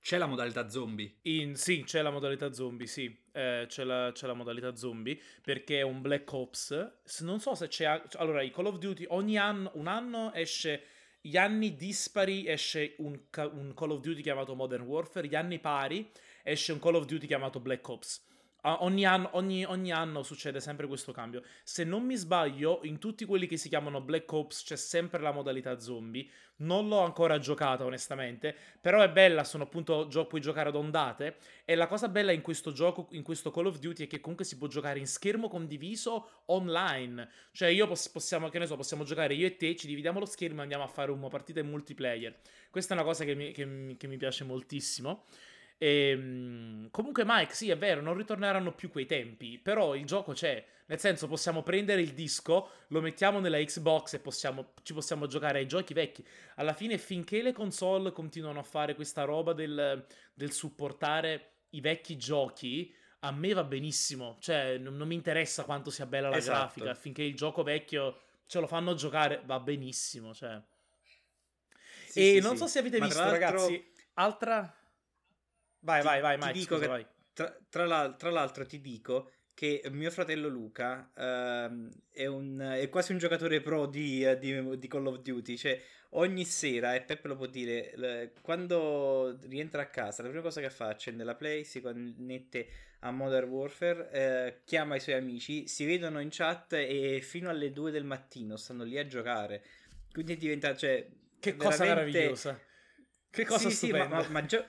[0.04, 1.20] c'è la modalità zombie?
[1.22, 3.06] In, sì, c'è la modalità zombie, sì.
[3.32, 6.96] Eh, c'è, la, c'è, la, modalità zombie perché è un Black Ops.
[7.22, 8.04] Non so se c'è...
[8.16, 10.84] Allora, i Call of Duty ogni anno, un anno esce...
[11.22, 13.18] Gli anni dispari esce un,
[13.54, 16.12] un Call of Duty chiamato Modern Warfare, gli anni pari
[16.44, 18.26] esce un Call of Duty chiamato Black Ops.
[18.65, 21.43] Ogni anno, ogni, ogni anno, succede sempre questo cambio.
[21.63, 25.34] Se non mi sbaglio, in tutti quelli che si chiamano Black Ops c'è sempre la
[25.34, 26.26] modalità zombie.
[26.58, 28.56] Non l'ho ancora giocata, onestamente.
[28.80, 31.39] Però è bella, sono appunto gio- puoi giocare ad ondate.
[31.65, 34.45] E la cosa bella in questo gioco, in questo Call of Duty, è che comunque
[34.45, 37.30] si può giocare in schermo condiviso online.
[37.52, 40.26] Cioè, io poss- possiamo, che ne so, possiamo giocare io e te, ci dividiamo lo
[40.26, 42.39] schermo e andiamo a fare una partita in multiplayer.
[42.69, 45.26] Questa è una cosa che mi, che, che mi piace moltissimo.
[45.77, 50.33] E, ehm, comunque, Mike, sì, è vero, non ritorneranno più quei tempi, però il gioco
[50.33, 50.65] c'è.
[50.86, 55.59] Nel senso, possiamo prendere il disco, lo mettiamo nella Xbox e possiamo, ci possiamo giocare
[55.59, 56.25] ai giochi vecchi.
[56.55, 62.17] Alla fine, finché le console continuano a fare questa roba del, del supportare i vecchi
[62.17, 64.38] giochi, a me va benissimo.
[64.39, 66.57] Cioè, non, non mi interessa quanto sia bella la esatto.
[66.57, 66.93] grafica.
[66.93, 70.33] Finché il gioco vecchio ce lo fanno giocare, va benissimo.
[70.33, 70.62] Cioè.
[72.07, 72.57] Sì, e sì, non sì.
[72.57, 74.83] so se avete Ma visto, ragazzi, altra
[75.84, 77.06] Vai, ti, vai, vai, Mike, dico scusa, vai.
[77.34, 82.89] Tra, tra, l'al- tra, l'altro ti dico che mio fratello Luca uh, è, un, è,
[82.89, 85.80] quasi un giocatore pro di, di, di, Call of Duty, cioè
[86.12, 90.62] ogni sera, e Peppe lo può dire, le, quando rientra a casa, la prima cosa
[90.62, 92.67] che fa, accende la play, si connette
[93.00, 97.72] a Modern Warfare, eh, chiama i suoi amici, si vedono in chat e fino alle
[97.72, 99.63] 2 del mattino stanno lì a giocare.
[100.12, 101.06] Quindi diventa, cioè...
[101.39, 101.78] Che veramente...
[101.78, 102.60] cosa meravigliosa!
[103.30, 104.06] Che cosa sì, stupenda!
[104.06, 104.65] Sì, ma, ma, ma gio-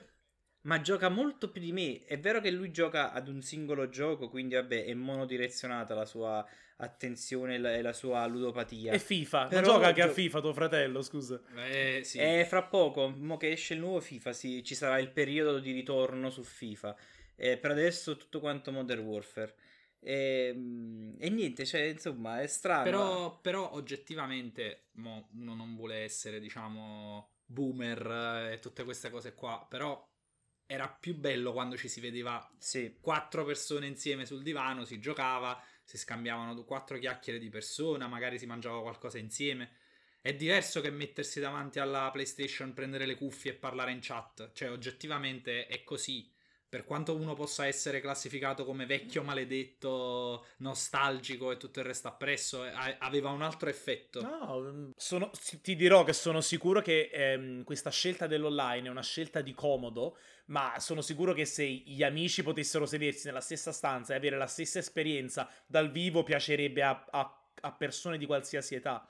[0.65, 2.03] ma gioca molto più di me.
[2.05, 6.45] È vero che lui gioca ad un singolo gioco, quindi vabbè, è monodirezionata la sua
[6.77, 8.91] attenzione e la, sua ludopatia.
[8.91, 11.41] E FIFA, Però gioca anche gio- a FIFA tuo fratello, scusa.
[11.67, 12.17] Eh, sì.
[12.17, 15.71] Eh, fra poco, mo che esce il nuovo FIFA, sì, ci sarà il periodo di
[15.71, 16.95] ritorno su FIFA.
[17.35, 19.55] Eh, per adesso tutto quanto Modern Warfare.
[19.99, 22.83] E, ehm, e, niente, cioè, insomma, è strano.
[22.83, 29.65] Però, però oggettivamente, mo, uno non vuole essere, diciamo, boomer e tutte queste cose qua.
[29.69, 30.13] Però
[30.67, 32.97] era più bello quando ci si vedeva sì.
[32.99, 38.45] quattro persone insieme sul divano, si giocava, si scambiavano quattro chiacchiere di persona, magari si
[38.45, 39.71] mangiava qualcosa insieme.
[40.21, 44.51] È diverso che mettersi davanti alla PlayStation, prendere le cuffie e parlare in chat.
[44.53, 46.33] Cioè, oggettivamente è così
[46.67, 52.63] per quanto uno possa essere classificato come vecchio maledetto, nostalgico e tutto il resto appresso,
[52.99, 54.21] aveva un altro effetto.
[54.21, 59.03] No, mm, sono, ti dirò che sono sicuro che ehm, questa scelta dell'online è una
[59.03, 64.13] scelta di comodo, ma sono sicuro che se gli amici potessero sedersi nella stessa stanza
[64.13, 69.07] e avere la stessa esperienza dal vivo, piacerebbe a, a, a persone di qualsiasi età.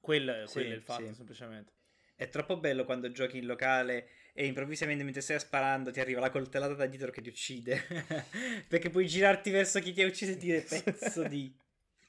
[0.00, 1.14] Quello, sì, quello è il fatto, sì.
[1.14, 1.72] semplicemente.
[2.14, 6.30] È troppo bello quando giochi in locale e improvvisamente mentre stai sparando ti arriva la
[6.30, 7.84] coltellata da dietro che ti uccide.
[8.68, 11.52] Perché puoi girarti verso chi ti ha ucciso e dire pezzo di...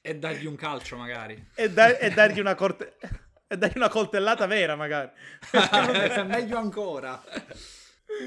[0.00, 1.48] E dargli un calcio magari.
[1.54, 2.96] E, da- e dargli una corte...
[3.46, 5.10] e dargli una coltellata vera magari.
[6.26, 7.22] Meglio ancora.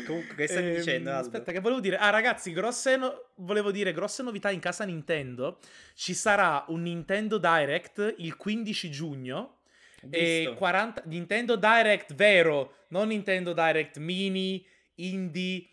[0.06, 1.10] Comunque, che stai Ehm, dicendo?
[1.12, 1.22] Aldo?
[1.22, 1.98] Aspetta, che volevo dire?
[1.98, 5.60] Ah, ragazzi, grosse no- volevo dire grosse novità in casa Nintendo.
[5.94, 9.58] Ci sarà un Nintendo Direct il 15 giugno.
[10.10, 10.56] E Visto.
[10.56, 14.66] 40 Nintendo Direct vero, non Nintendo Direct mini,
[14.96, 15.68] indie.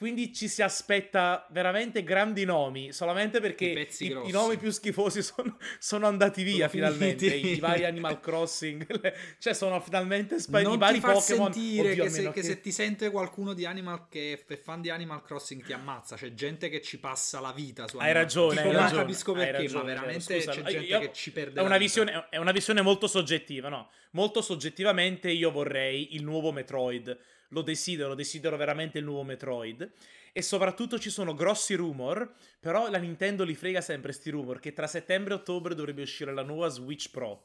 [0.00, 5.20] Quindi ci si aspetta veramente grandi nomi, solamente perché I i, i nomi più schifosi
[5.22, 7.26] sono, sono andati via Sono finalmente.
[7.26, 11.52] I, i vari Animal Crossing, le- cioè sono finalmente spa- i non vari Pokémon.
[11.52, 14.88] sentire Oddio, che, se, che se ti sente qualcuno di Animal che è fan di
[14.88, 16.16] Animal Crossing ti ammazza.
[16.16, 19.02] C'è gente che ci passa la vita su Hai Animal ragione, Tipo, hai non ragione,
[19.02, 21.62] capisco hai perché, ragione, ma veramente Scusa, c'è gente io- che ci perde È la
[21.62, 23.90] una, visione, è una visione molto soggettiva, no?
[24.12, 27.18] Molto soggettivamente io vorrei il nuovo Metroid.
[27.50, 29.92] Lo desidero, desidero veramente il nuovo Metroid.
[30.32, 34.72] E soprattutto ci sono grossi rumor, però la Nintendo li frega sempre sti rumor, che
[34.72, 37.44] tra settembre e ottobre dovrebbe uscire la nuova Switch Pro.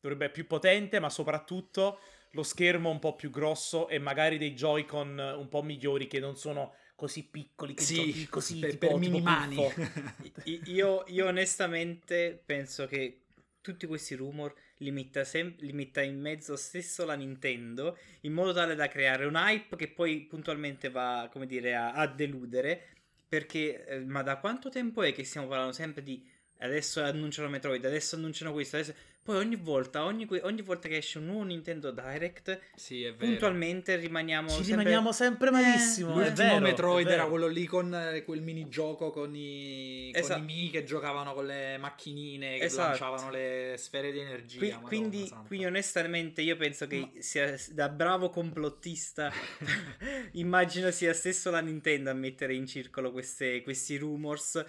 [0.00, 1.98] Dovrebbe essere più potente, ma soprattutto
[2.32, 6.36] lo schermo un po' più grosso e magari dei Joy-Con un po' migliori che non
[6.36, 9.54] sono così piccoli, che Sì, così per, tipo, per tipo mini mani.
[9.56, 9.74] puffo.
[10.44, 13.22] I- Io, io onestamente penso che
[13.60, 18.52] tutti questi rumor li metta, sem- li metta in mezzo stesso la Nintendo in modo
[18.52, 22.88] tale da creare un hype che poi puntualmente va, come dire, a, a deludere.
[23.28, 26.24] Perché, eh, ma da quanto tempo è che stiamo parlando sempre di
[26.58, 28.94] adesso annunciano Metroid, adesso annunciano questo, adesso...
[29.26, 33.26] poi ogni volta, ogni, ogni volta che esce un nuovo Nintendo Direct, Sì, è vero.
[33.32, 34.70] puntualmente rimaniamo Ci sempre...
[34.76, 36.12] rimaniamo sempre malissimo.
[36.20, 37.20] è L'ultimo vero, Metroid è vero.
[37.22, 40.40] era quello lì con eh, quel minigioco con i, con Esatto.
[40.40, 42.88] i Mi che giocavano con le macchinine che Esatto.
[42.88, 44.58] lanciavano le sfere di energia.
[44.58, 49.32] Qui- Madonna quindi, quindi onestamente io penso che sia da bravo complottista
[50.32, 54.64] immagino sia stesso la Nintendo a mettere in circolo queste- questi rumors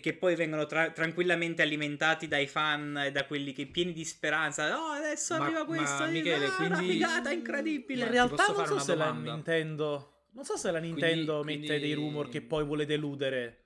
[0.00, 4.78] che poi vengono tra- tranquillamente alimentati dai fan e da quelli che pieni di speranza
[4.78, 8.46] oh adesso Ma- arriva ma, questo Michele, ah, una quindi- figata In incredibile ti realtà
[8.52, 9.32] non so una se la domanda?
[9.34, 10.08] Nintendo.
[10.34, 13.58] Non so se la Nintendo Quindi- mette dei quindi- rumor che poi vuole deludere.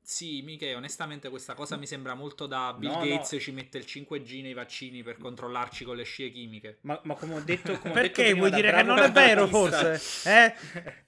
[0.00, 3.38] Sì, Miche, onestamente questa cosa mi sembra molto da Bill No, Gates no.
[3.40, 6.78] ci mette il 5G nei vaccini per controllarci con le scie chimiche.
[6.82, 9.46] ma, ma come ho detto come ho detto Perché vuoi dire che non è vero,
[9.48, 10.00] forse?
[10.24, 10.54] Eh?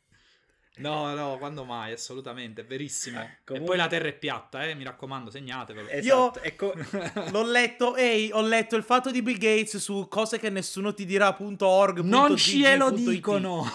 [0.77, 3.19] No, no, quando mai, assolutamente, è verissimo.
[3.45, 5.89] Comunque- E poi la terra è piatta, eh, mi raccomando, segnatevelo.
[5.89, 6.73] esatto ecco
[7.33, 11.05] L'ho letto, ehi, ho letto il fatto di Bill Gates su cose che nessuno ti
[11.05, 11.99] dirà.org.
[12.01, 13.67] non cielo dicono!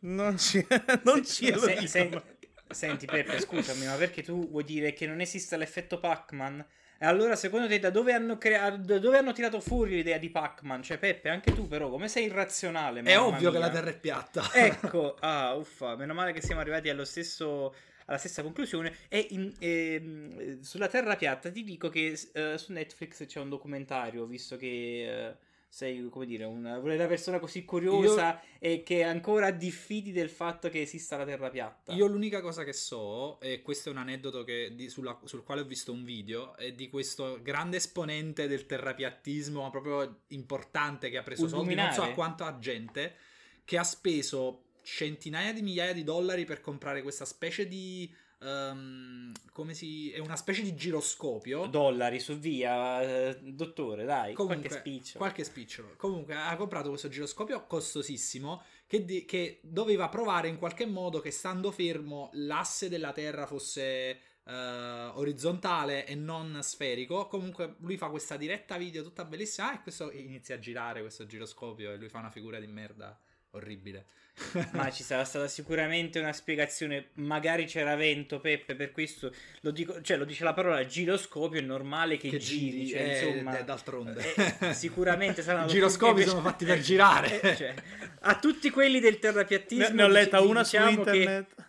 [0.00, 0.66] Non ci,
[1.04, 1.86] non cielo Se- dicono.
[1.86, 2.22] se-
[2.70, 6.64] senti Peppe, scusami, ma perché tu vuoi dire che non esiste l'effetto Pac-Man?
[6.98, 10.30] E allora secondo te da dove hanno, crea- da dove hanno tirato fuori l'idea di
[10.30, 10.82] Pac-Man?
[10.82, 13.02] Cioè Peppe, anche tu però, come sei irrazionale?
[13.02, 13.66] È ovvio che mia.
[13.66, 14.50] la terra è piatta.
[14.52, 17.74] Ecco, ah, uffa, meno male che siamo arrivati allo stesso,
[18.06, 18.96] alla stessa conclusione.
[19.08, 24.24] E in- ehm, sulla terra piatta ti dico che eh, su Netflix c'è un documentario,
[24.26, 25.36] visto che eh,
[25.74, 30.82] sei, come dire, una, una persona così curiosa e che ancora diffidi del fatto che
[30.82, 31.92] esista la terra piatta.
[31.94, 35.62] Io l'unica cosa che so, e questo è un aneddoto che- di- sulla- sul quale
[35.62, 41.18] ho visto un video, è di questo grande esponente del terrapiattismo, ma proprio importante, che
[41.18, 42.14] ha preso soldi, non so a luminare?
[42.14, 43.16] quanta gente,
[43.64, 48.08] che ha speso centinaia di migliaia di dollari per comprare questa specie di...
[48.44, 50.10] ehm, come si...
[50.10, 51.66] è una specie di giroscopio.
[51.66, 55.18] Dollari su via, eh, dottore, dai, Comunque, qualche spiccio.
[55.18, 55.94] Qualche spicciolo.
[55.96, 61.30] Comunque ha comprato questo giroscopio costosissimo che, di- che doveva provare in qualche modo che
[61.30, 67.26] stando fermo l'asse della Terra fosse eh, orizzontale e non sferico.
[67.26, 71.92] Comunque lui fa questa diretta video tutta bellissima e questo inizia a girare questo giroscopio
[71.92, 73.18] e lui fa una figura di merda
[73.50, 74.06] orribile.
[74.72, 77.10] Ma ci sarà stata sicuramente una spiegazione.
[77.14, 81.62] Magari c'era vento, Peppe, per questo lo dico, cioè lo dice la parola giroscopio, è
[81.62, 84.34] normale che, che giri, giri, cioè, eh, insomma, eh, d'altronde.
[84.60, 87.40] eh, sicuramente saranno I giroscopi sono fatti per girare.
[87.40, 87.74] eh, cioè,
[88.20, 91.46] a tutti quelli del Ne, terrapiattismo ne ho letta una su diciamo che- internet.
[91.54, 91.62] che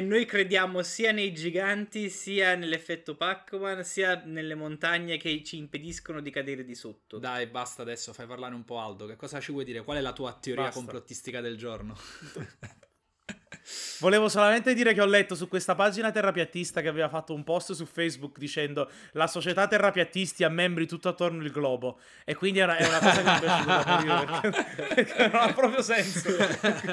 [0.00, 6.30] noi crediamo sia nei giganti, sia nell'effetto Pac-Man, sia nelle montagne che ci impediscono di
[6.30, 7.18] cadere di sotto.
[7.18, 9.06] Dai, basta adesso, fai parlare un po' Aldo.
[9.06, 9.84] Che cosa ci vuoi dire?
[9.84, 10.78] Qual è la tua teoria Basta.
[10.80, 11.94] complottistica del giorno?
[14.00, 17.72] Volevo solamente dire che ho letto su questa pagina terrapiattista che aveva fatto un post
[17.72, 21.98] su Facebook dicendo la società terrapiattisti ha membri tutto attorno il globo.
[22.24, 25.28] E quindi è una, è una cosa che mi è piaciuta da morire perché, perché
[25.28, 26.30] non ha proprio senso.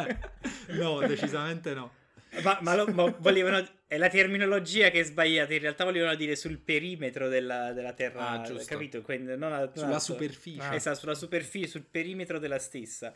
[0.79, 1.99] no, decisamente no.
[2.43, 3.65] Ma, ma lo- ma volevano.
[3.85, 5.53] È la terminologia che è sbagliata.
[5.53, 8.29] In realtà volevano dire sul perimetro della, della Terra.
[8.29, 8.65] Ah, giusto.
[8.65, 9.01] capito?
[9.01, 10.61] Quindi non non Sulla a- superficie.
[10.63, 10.75] Ah.
[10.75, 13.13] Esatto, sulla superficie, sul perimetro della stessa.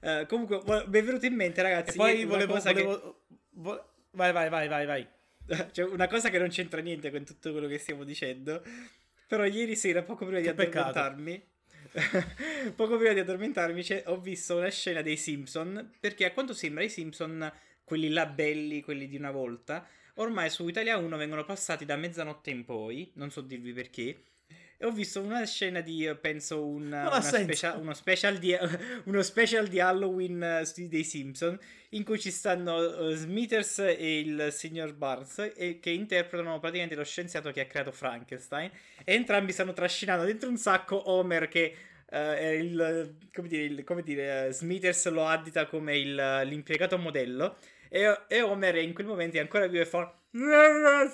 [0.00, 1.90] Uh, comunque, mi è venuto in mente, ragazzi.
[1.90, 2.54] E poi volevo.
[2.58, 3.14] volevo, che...
[3.50, 5.08] vo- vai, vai, vai, vai, vai.
[5.72, 8.62] Cioè, una cosa che non c'entra niente con tutto quello che stiamo dicendo.
[9.26, 11.46] Però ieri sera, poco prima che di addormentarmi.
[12.74, 15.92] poco prima di addormentarmi, ho visto una scena dei Simpson.
[16.00, 17.50] Perché a quanto sembra i Simpson,
[17.84, 22.50] quelli là belli, quelli di una volta, ormai su Italia 1 vengono passati da mezzanotte
[22.50, 23.10] in poi.
[23.14, 24.18] Non so dirvi perché
[24.84, 28.56] ho visto una scena di, penso, un, una special, uno, special di,
[29.04, 31.58] uno special di Halloween uh, dei Simpson
[31.90, 37.04] in cui ci stanno uh, Smithers e il signor Barnes e, che interpretano praticamente lo
[37.04, 38.70] scienziato che ha creato Frankenstein.
[39.04, 41.74] E entrambi stanno trascinando dentro un sacco Homer che
[42.06, 47.56] uh, è il, come dire, il, come dire Smithers lo addita come il, l'impiegato modello
[47.94, 50.12] e, e Homer in quel momento è ancora vivo e fa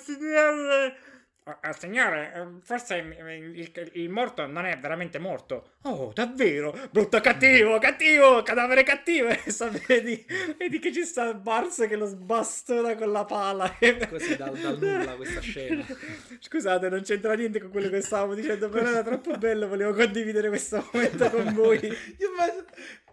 [0.03, 0.97] signore
[1.43, 5.71] Uh, signore, ehm, forse il, il, morto non è veramente morto.
[5.81, 6.77] Oh, davvero?
[6.91, 9.29] Brutto cattivo, cattivo, cadavere cattivo.
[9.51, 10.25] E vedi,
[10.57, 13.75] vedi che ci sta Bars che lo sbastona con la pala.
[14.07, 15.83] Così dal, dal nulla questa scena.
[16.39, 20.47] Scusate, non c'entra niente con quello che stavamo dicendo, però era troppo bello, volevo condividere
[20.47, 21.79] questo momento con voi.
[21.81, 22.45] Io ma,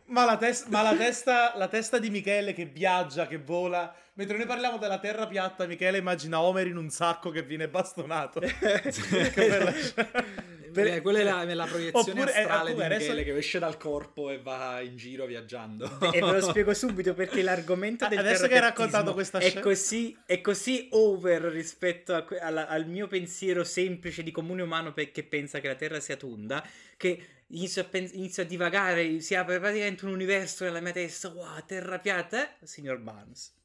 [0.09, 4.47] la, tes- ma la, testa, la testa di Michele che viaggia, che vola Mentre noi
[4.47, 8.41] parliamo della terra piatta, Michele immagina Homer in un sacco che viene bastonato.
[8.43, 9.73] che bella
[10.73, 11.03] per...
[11.03, 13.33] Quella è la, è la proiezione oppure, astrale oppure, di Michele adesso...
[13.33, 15.99] che esce dal corpo e va in giro viaggiando.
[16.13, 19.61] e ve lo spiego subito perché l'argomento del Adesso che hai raccontato questa scena...
[19.61, 24.93] È così, è così over rispetto a, al, al mio pensiero semplice di comune umano
[24.93, 29.35] che pensa che la Terra sia tonda, che inizio a, pens- inizio a divagare, si
[29.35, 32.67] apre praticamente un universo nella mia testa, wow, Terra piatta, eh?
[32.67, 33.57] Signor Barnes.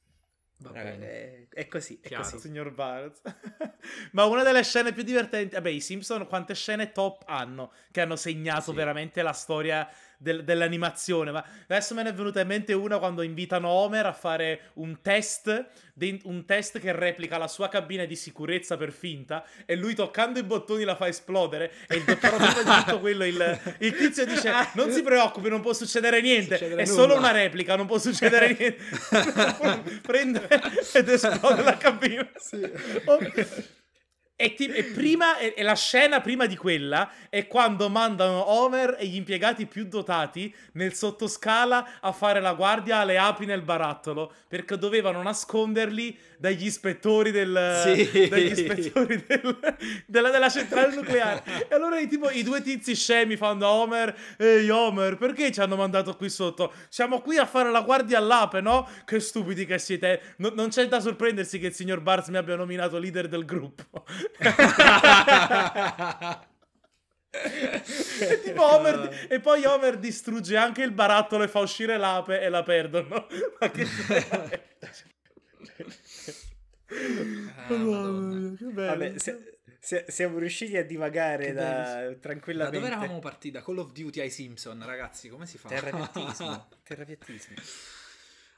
[0.72, 2.40] È, è, così, è così.
[2.40, 3.22] Signor Barnes.
[4.12, 8.16] Ma una delle scene più divertenti, vabbè, i Simpson quante scene top hanno che hanno
[8.16, 8.78] segnato sì.
[8.78, 9.90] veramente la storia
[10.24, 11.32] del, dell'animazione.
[11.32, 15.02] Ma adesso me ne è venuta in mente una quando invitano Homer a fare un
[15.02, 15.66] test,
[16.24, 20.44] un test che replica la sua cabina di sicurezza per finta e lui toccando i
[20.44, 24.52] bottoni la fa esplodere e il dottor Homer di tutto quello, il, il, tizio dice
[24.74, 27.02] non si preoccupi, non può succedere niente, Succedere è nulla.
[27.02, 28.82] solo una replica, non può succedere niente.
[30.02, 30.48] Prende
[30.94, 32.28] ed esplode la cabina.
[32.38, 32.62] Sì.
[33.06, 33.20] Oh.
[34.44, 39.06] E, ti, e, prima, e, la scena prima di quella è quando mandano Homer e
[39.06, 44.78] gli impiegati più dotati nel sottoscala a fare la guardia alle api nel barattolo perché
[44.78, 48.28] dovevano nasconderli dagli ispettori del sì.
[48.28, 49.58] dagli ispettori del,
[50.06, 51.42] della, della, centrale nucleare.
[51.70, 56.18] e allora tipo, i due tizi scemi fanno Homer: Ehi Homer, perché ci hanno mandato
[56.18, 56.74] qui sotto?
[56.90, 58.90] Siamo qui a fare la guardia all'ape, no?
[59.06, 60.36] Che stupidi che siete.
[60.38, 64.04] No, non c'è da sorprendersi che il signor Barnes mi abbia nominato leader del gruppo.
[68.20, 72.50] E, tipo Homer, e poi Homer distrugge anche il barattolo e fa uscire l'ape e
[72.50, 73.28] la perdono.
[73.60, 73.88] Ma che
[77.56, 78.76] ah, che bello.
[78.76, 82.80] Vabbè, se, se, siamo riusciti a divagare da, tranquillamente.
[82.80, 83.52] Da dove eravamo partiti?
[83.52, 85.70] Da Call of Duty ai Simpson, ragazzi, come si fa?
[85.70, 86.68] Terrapiattismo.
[86.84, 87.56] Terrapiattismo.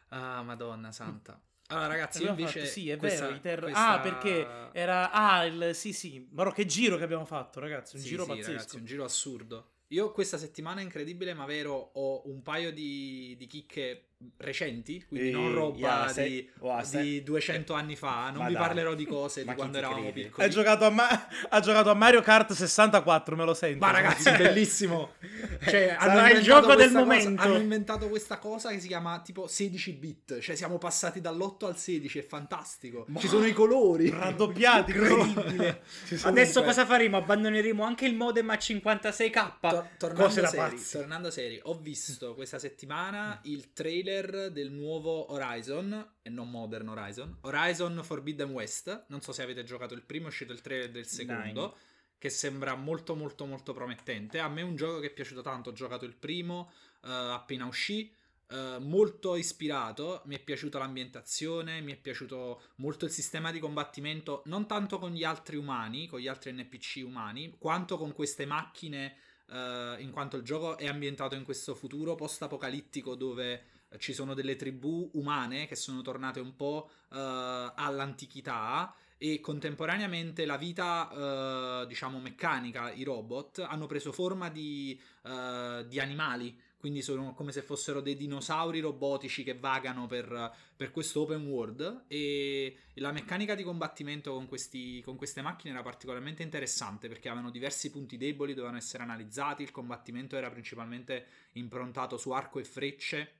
[0.09, 1.39] Ah, madonna santa.
[1.67, 2.59] Allora, ragazzi, io invece.
[2.59, 3.39] Fatto, sì, è questa, vero.
[3.39, 3.87] Ter- questa...
[3.87, 5.11] Ah, perché era.
[5.11, 5.71] Ah, il...
[5.73, 6.27] sì, sì.
[6.31, 7.95] Ma che giro che abbiamo fatto, ragazzi.
[7.95, 8.51] Un sì, giro sì, pazzesco.
[8.51, 9.69] Ragazzi, un giro assurdo.
[9.89, 15.31] Io questa settimana incredibile, ma vero, ho un paio di, di chicche recenti, quindi e,
[15.31, 18.31] non roba yeah, sei, di, wow, di 200 anni fa.
[18.33, 18.61] Non vi dai.
[18.61, 20.23] parlerò di cose di quando eravamo credi?
[20.23, 20.47] piccoli.
[20.47, 23.85] Ha giocato, Ma- ha giocato, a Mario Kart 64, me lo sento.
[23.85, 25.13] Ma ragazzi, bellissimo.
[25.67, 27.41] cioè, Sarà il gioco del momento.
[27.41, 30.39] hanno inventato questa cosa che si chiama tipo 16 bit.
[30.39, 33.05] Cioè, siamo passati dall'8 al 16, è fantastico.
[33.09, 35.81] Ma Ci sono i colori raddoppiati, incredibile.
[36.23, 37.17] Adesso cosa faremo?
[37.17, 39.51] Abbandoneremo anche il modem a 56k.
[39.59, 46.13] Tor- tornando, seri, tornando seri, ho visto questa settimana il trailer trailer del nuovo Horizon,
[46.21, 49.05] e non Modern Horizon, Horizon Forbidden West.
[49.07, 51.61] Non so se avete giocato il primo, è uscito il trailer del secondo.
[51.61, 51.73] Nine.
[52.17, 54.39] Che sembra molto molto molto promettente.
[54.39, 55.69] A me è un gioco che è piaciuto tanto.
[55.69, 58.13] Ho giocato il primo uh, appena uscì.
[58.47, 64.43] Uh, molto ispirato, mi è piaciuta l'ambientazione, mi è piaciuto molto il sistema di combattimento,
[64.45, 69.15] non tanto con gli altri umani, con gli altri NPC umani, quanto con queste macchine,
[69.47, 74.55] uh, in quanto il gioco è ambientato in questo futuro post-apocalittico dove ci sono delle
[74.55, 82.19] tribù umane che sono tornate un po' uh, all'antichità e contemporaneamente la vita, uh, diciamo,
[82.19, 86.59] meccanica, i robot, hanno preso forma di, uh, di, animali.
[86.77, 92.03] Quindi sono come se fossero dei dinosauri robotici che vagano per, per questo open world.
[92.07, 97.49] E la meccanica di combattimento con, questi, con queste macchine era particolarmente interessante perché avevano
[97.49, 99.63] diversi punti deboli, dovevano essere analizzati.
[99.63, 103.31] Il combattimento era principalmente improntato su arco e frecce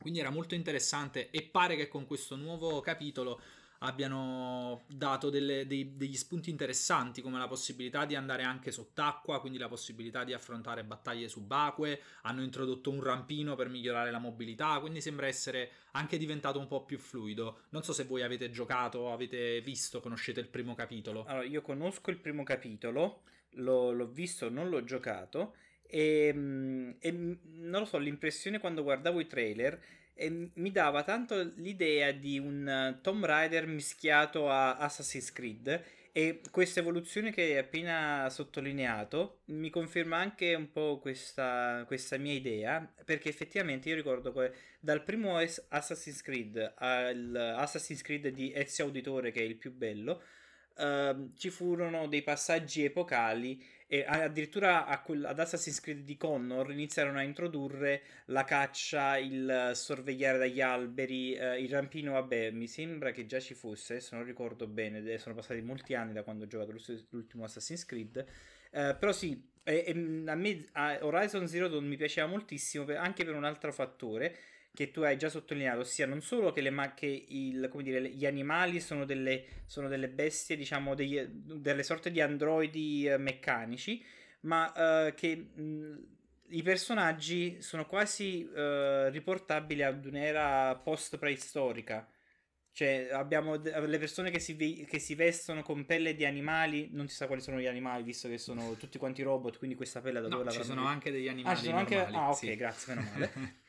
[0.00, 3.40] Quindi era molto interessante e pare che con questo nuovo capitolo
[3.80, 9.58] abbiano dato delle, dei, degli spunti interessanti come la possibilità di andare anche sott'acqua, quindi
[9.58, 15.00] la possibilità di affrontare battaglie subacquee, hanno introdotto un rampino per migliorare la mobilità, quindi
[15.00, 17.62] sembra essere anche diventato un po' più fluido.
[17.70, 21.24] Non so se voi avete giocato, avete visto, conoscete il primo capitolo.
[21.26, 23.22] Allora, io conosco il primo capitolo,
[23.56, 25.54] l'ho, l'ho visto, non l'ho giocato
[25.88, 29.80] e, ehm, e non lo so, l'impressione quando guardavo i trailer
[30.18, 36.40] e mi dava tanto l'idea di un eh, Tomb Raider mischiato a Assassin's Creed e
[36.50, 42.90] questa evoluzione che hai appena sottolineato mi conferma anche un po' questa, questa mia idea
[43.04, 49.40] perché effettivamente io ricordo che dal primo Assassin's Creed all'Assassin's Creed di Ezio Auditore che
[49.40, 50.22] è il più bello
[50.76, 57.18] uh, ci furono dei passaggi epocali e addirittura quel, ad Assassin's Creed di Connor iniziarono
[57.18, 63.26] a introdurre la caccia, il sorvegliare dagli alberi, eh, il rampino, vabbè, mi sembra che
[63.26, 66.74] già ci fosse, se non ricordo bene, sono passati molti anni da quando ho giocato
[67.10, 68.24] l'ultimo Assassin's Creed,
[68.72, 72.96] eh, però sì, e, e a me a Horizon Zero Dawn mi piaceva moltissimo per,
[72.96, 74.36] anche per un altro fattore,
[74.76, 78.26] che tu hai già sottolineato, ossia non solo che, le, ma che il, dire, gli
[78.26, 84.04] animali sono delle, sono delle bestie, diciamo, degli, delle sorte di androidi eh, meccanici,
[84.40, 86.06] ma eh, che mh,
[86.48, 92.06] i personaggi sono quasi eh, riportabili ad un'era post-preistorica.
[92.70, 97.16] Cioè, abbiamo le persone che si, che si, vestono con pelle di animali, non si
[97.16, 100.28] sa quali sono gli animali, visto che sono tutti quanti robot, quindi questa pelle da
[100.28, 101.54] no, dove la Ci sono anche degli animali.
[101.54, 102.16] Ah, ci sono normali, anche...
[102.18, 102.56] Ah, ok, sì.
[102.56, 103.32] grazie, meno male.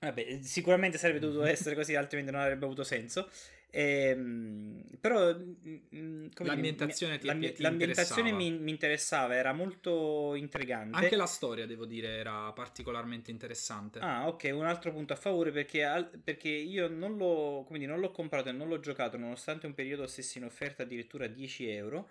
[0.00, 3.28] Vabbè, sicuramente sarebbe dovuto essere così, altrimenti non avrebbe avuto senso.
[3.72, 10.96] Ehm, però mm, mm, l'ambientazione, dire, mi, ti, l'ambientazione mi, mi, interessava, era molto intrigante.
[10.96, 14.00] Anche la storia, devo dire, era particolarmente interessante.
[14.00, 18.10] Ah, ok, un altro punto a favore perché, perché io non l'ho, dire, non l'ho
[18.10, 22.08] comprato e non l'ho giocato nonostante un periodo stessi in offerta addirittura 10 euro.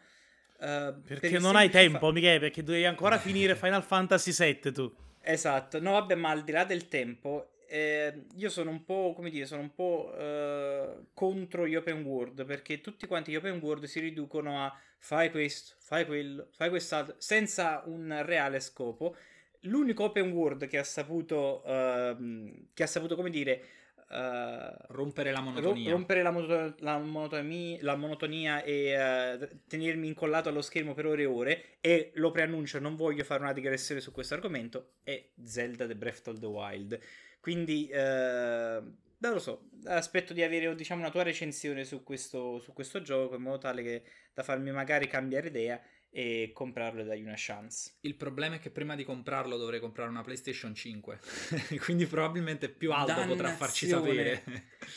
[0.60, 2.12] Uh, perché per non hai tempo, fa...
[2.12, 4.94] Michele, perché devi ancora finire Final Fantasy VII tu.
[5.22, 9.30] Esatto, no vabbè, ma al di là del tempo, eh, io sono un po', come
[9.30, 13.86] dire, sono un po' eh, contro gli open world perché tutti quanti gli open world
[13.86, 19.16] si riducono a fai questo, fai quello, fai quest'altro, senza un reale scopo.
[19.64, 23.64] L'unico open world che ha saputo, uh, che ha saputo, come dire,
[24.10, 30.50] uh, rompere la monotonia, rompere la, monotonia, la, monotonia, la monotonia e uh, tenermi incollato
[30.50, 31.64] allo schermo per ore e ore.
[31.82, 34.94] E lo preannuncio, non voglio fare una digressione su questo argomento.
[35.04, 37.00] È Zelda The Breath of the Wild
[37.40, 38.82] quindi, eh,
[39.18, 43.36] non lo so, aspetto di avere diciamo, una tua recensione su questo, su questo gioco
[43.36, 44.04] in modo tale che
[44.34, 45.82] da farmi magari cambiare idea
[46.12, 47.98] e comprarlo e dargli una chance.
[48.02, 51.20] Il problema è che prima di comprarlo dovrei comprare una PlayStation 5,
[51.84, 53.36] quindi probabilmente più alto Dannazione.
[53.36, 54.44] potrà farci sapere.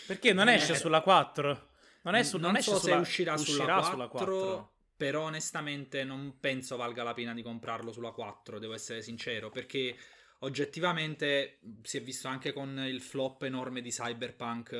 [0.06, 1.70] Perché non esce sulla 4?
[2.02, 5.22] Non, è su, non, non so sulla, se uscirà, uscirà sulla, 4, sulla 4, però
[5.24, 9.96] onestamente non penso valga la pena di comprarlo sulla 4, devo essere sincero, perché
[10.40, 14.72] oggettivamente si è visto anche con il flop enorme di Cyberpunk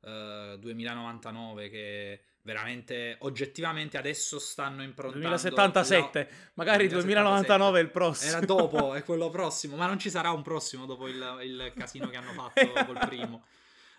[0.00, 6.36] uh, 2099 che veramente oggettivamente adesso stanno improntando 2077 la...
[6.54, 10.42] magari 2099 è il prossimo era dopo è quello prossimo ma non ci sarà un
[10.42, 13.44] prossimo dopo il, il casino che hanno fatto col primo.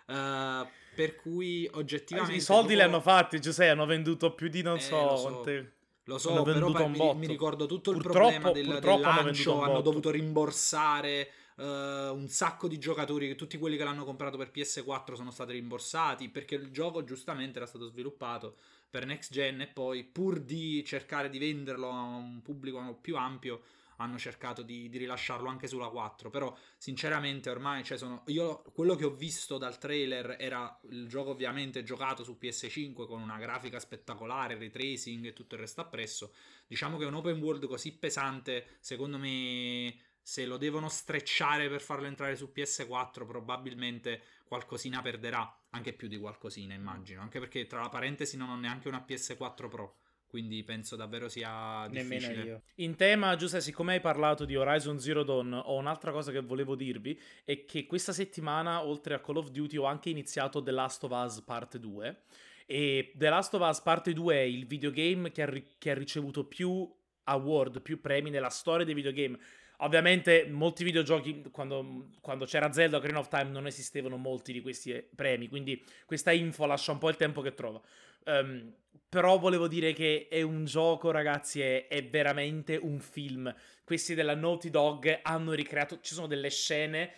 [0.05, 2.75] Uh, per cui oggettivamente i soldi dopo...
[2.75, 5.21] li hanno fatti Giuseppe hanno venduto più di non eh, so, so.
[5.21, 5.73] quante
[6.05, 11.29] lo so, però mi, mi, ricordo tutto il problema del, del lancio, hanno dovuto rimborsare
[11.57, 16.29] uh, un sacco di giocatori, tutti quelli che l'hanno comprato per PS4 sono stati rimborsati
[16.29, 18.57] perché il gioco giustamente era stato sviluppato
[18.89, 23.61] per next gen e poi pur di cercare di venderlo a un pubblico più ampio
[23.97, 26.29] hanno cercato di, di, rilasciarlo anche sulla 4.
[26.29, 31.31] Però, sinceramente, ormai cioè, sono, io quello che ho visto dal trailer era il gioco,
[31.31, 36.33] ovviamente, giocato su PS5 con una grafica spettacolare, ray tracing e tutto il resto appresso.
[36.67, 40.11] Diciamo che un open world così pesante, secondo me.
[40.23, 45.59] Se lo devono strecciare per farlo entrare su PS4, probabilmente qualcosina perderà.
[45.71, 47.21] Anche più di qualcosina, immagino.
[47.21, 49.97] Anche perché, tra la parentesi, non ho neanche una PS4 Pro
[50.33, 52.19] quindi penso davvero sia difficile.
[52.27, 52.61] Nemmeno io.
[52.77, 56.73] In tema, Giuseppe, siccome hai parlato di Horizon Zero Dawn, ho un'altra cosa che volevo
[56.73, 61.03] dirvi, è che questa settimana, oltre a Call of Duty, ho anche iniziato The Last
[61.03, 62.21] of Us Part 2,
[62.65, 65.93] e The Last of Us Part 2 è il videogame che ha, ri- che ha
[65.93, 66.91] ricevuto più
[67.25, 69.37] award, più premi nella storia dei videogame.
[69.83, 74.91] Ovviamente molti videogiochi, quando, quando, c'era Zelda Green of Time, non esistevano molti di questi
[74.91, 77.81] eh, premi, quindi questa info lascia un po' il tempo che trova.
[78.25, 78.73] Um,
[79.09, 83.53] però volevo dire che è un gioco, ragazzi, è, è, veramente un film.
[83.83, 87.11] Questi della Naughty Dog hanno ricreato, ci sono delle scene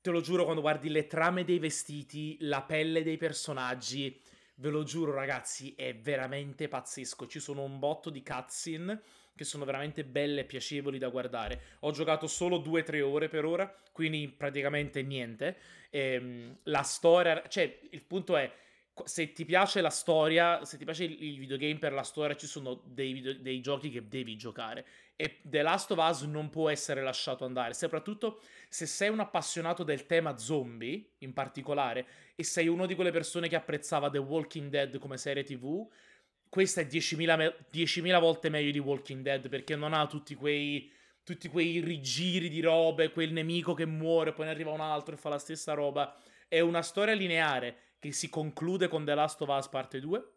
[0.00, 4.20] te lo giuro, quando guardi le trame dei vestiti, la pelle dei personaggi,
[4.56, 7.26] ve lo giuro ragazzi, è veramente pazzesco.
[7.26, 9.02] Ci sono un botto di cutscene
[9.38, 11.60] che sono veramente belle e piacevoli da guardare.
[11.80, 15.56] Ho giocato solo 2-3 ore per ora, quindi praticamente niente.
[15.90, 18.52] Ehm, la storia, cioè il punto è
[19.04, 22.82] se ti piace la storia, se ti piace il, videogame per la storia, ci sono
[22.84, 24.84] dei, video, dei, giochi che devi giocare.
[25.14, 29.84] E The Last of Us non può essere lasciato andare, soprattutto se sei un appassionato
[29.84, 34.68] del tema zombie, in particolare, e sei una di quelle persone che apprezzava The Walking
[34.68, 35.86] Dead come serie TV,
[36.48, 40.90] questa è 10.000, 10.000 volte meglio di Walking Dead perché non ha tutti quei,
[41.22, 45.18] tutti quei rigiri di robe, quel nemico che muore, poi ne arriva un altro e
[45.18, 46.16] fa la stessa roba.
[46.46, 50.32] È una storia lineare che si conclude con The Last of Us parte 2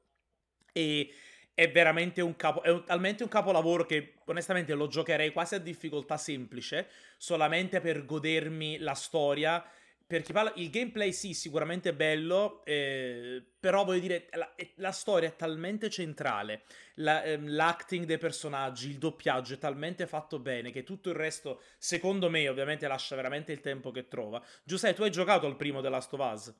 [0.73, 1.13] e
[1.53, 5.59] è veramente un, capo, è un, talmente un capolavoro che onestamente lo giocherei quasi a
[5.59, 9.63] difficoltà semplice solamente per godermi la storia
[10.11, 14.91] per chi parla, il gameplay sì, sicuramente è bello, eh, però voglio dire, la, la,
[14.91, 16.63] storia è talmente centrale,
[16.95, 21.61] la, ehm, l'acting dei personaggi, il doppiaggio è talmente fatto bene che tutto il resto,
[21.77, 24.43] secondo me, ovviamente lascia veramente il tempo che trova.
[24.65, 26.55] Giuseppe, tu hai giocato al primo The Last of Us?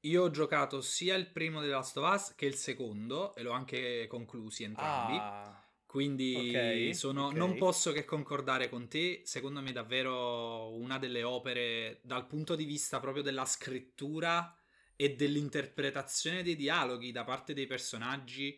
[0.00, 3.52] Io ho giocato sia il primo The Last of Us che il secondo e l'ho
[3.52, 5.16] anche conclusi entrambi.
[5.16, 5.59] Ah.
[5.90, 7.36] Quindi okay, sono, okay.
[7.36, 12.64] non posso che concordare con te, secondo me davvero una delle opere dal punto di
[12.64, 14.56] vista proprio della scrittura
[14.94, 18.56] e dell'interpretazione dei dialoghi da parte dei personaggi,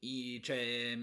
[0.00, 0.94] i, cioè,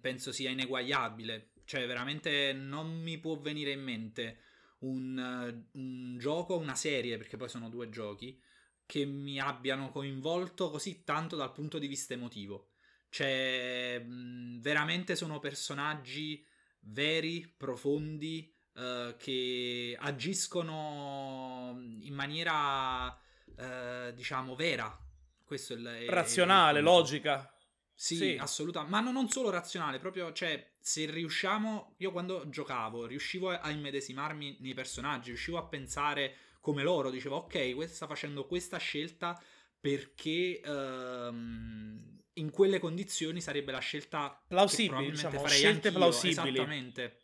[0.00, 1.50] penso sia ineguagliabile.
[1.66, 4.38] Cioè, veramente non mi può venire in mente
[4.78, 8.40] un, un gioco, una serie, perché poi sono due giochi,
[8.86, 12.70] che mi abbiano coinvolto così tanto dal punto di vista emotivo.
[13.10, 16.46] Cioè, veramente sono personaggi
[16.82, 24.96] veri, profondi, uh, che agiscono in maniera, uh, diciamo, vera.
[25.44, 26.08] Questo è il...
[26.08, 27.52] Razionale, è il logica.
[27.92, 28.36] Sì, sì.
[28.40, 28.94] assolutamente.
[28.94, 31.96] Ma no, non solo razionale, proprio, cioè, se riusciamo...
[31.98, 37.88] Io quando giocavo riuscivo a immedesimarmi nei personaggi, riuscivo a pensare come loro, dicevo, ok,
[37.88, 39.42] sta facendo questa scelta
[39.80, 40.62] perché...
[40.64, 46.48] Um, in quelle condizioni sarebbe la scelta plausibile, diciamo, scelte anch'io, plausibili.
[46.48, 47.20] Esattamente.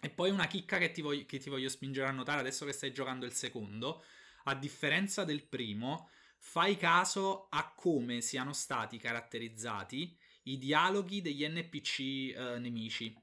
[0.00, 2.72] E poi una chicca che ti, voglio, che ti voglio spingere a notare adesso che
[2.72, 4.02] stai giocando il secondo,
[4.44, 6.08] a differenza del primo,
[6.38, 13.16] fai caso a come siano stati caratterizzati i dialoghi degli NPC eh, nemici.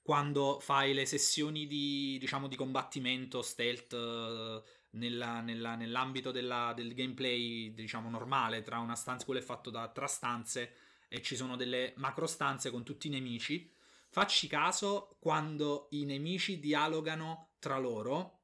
[0.00, 4.62] Quando fai le sessioni di, diciamo, di combattimento stealth
[4.94, 9.88] nella, nella, nell'ambito della, del gameplay, diciamo, normale, tra una stanza, quello è fatto da
[9.88, 10.74] tra stanze
[11.08, 13.70] e ci sono delle macro stanze con tutti i nemici.
[14.08, 18.40] Facci caso quando i nemici dialogano tra loro,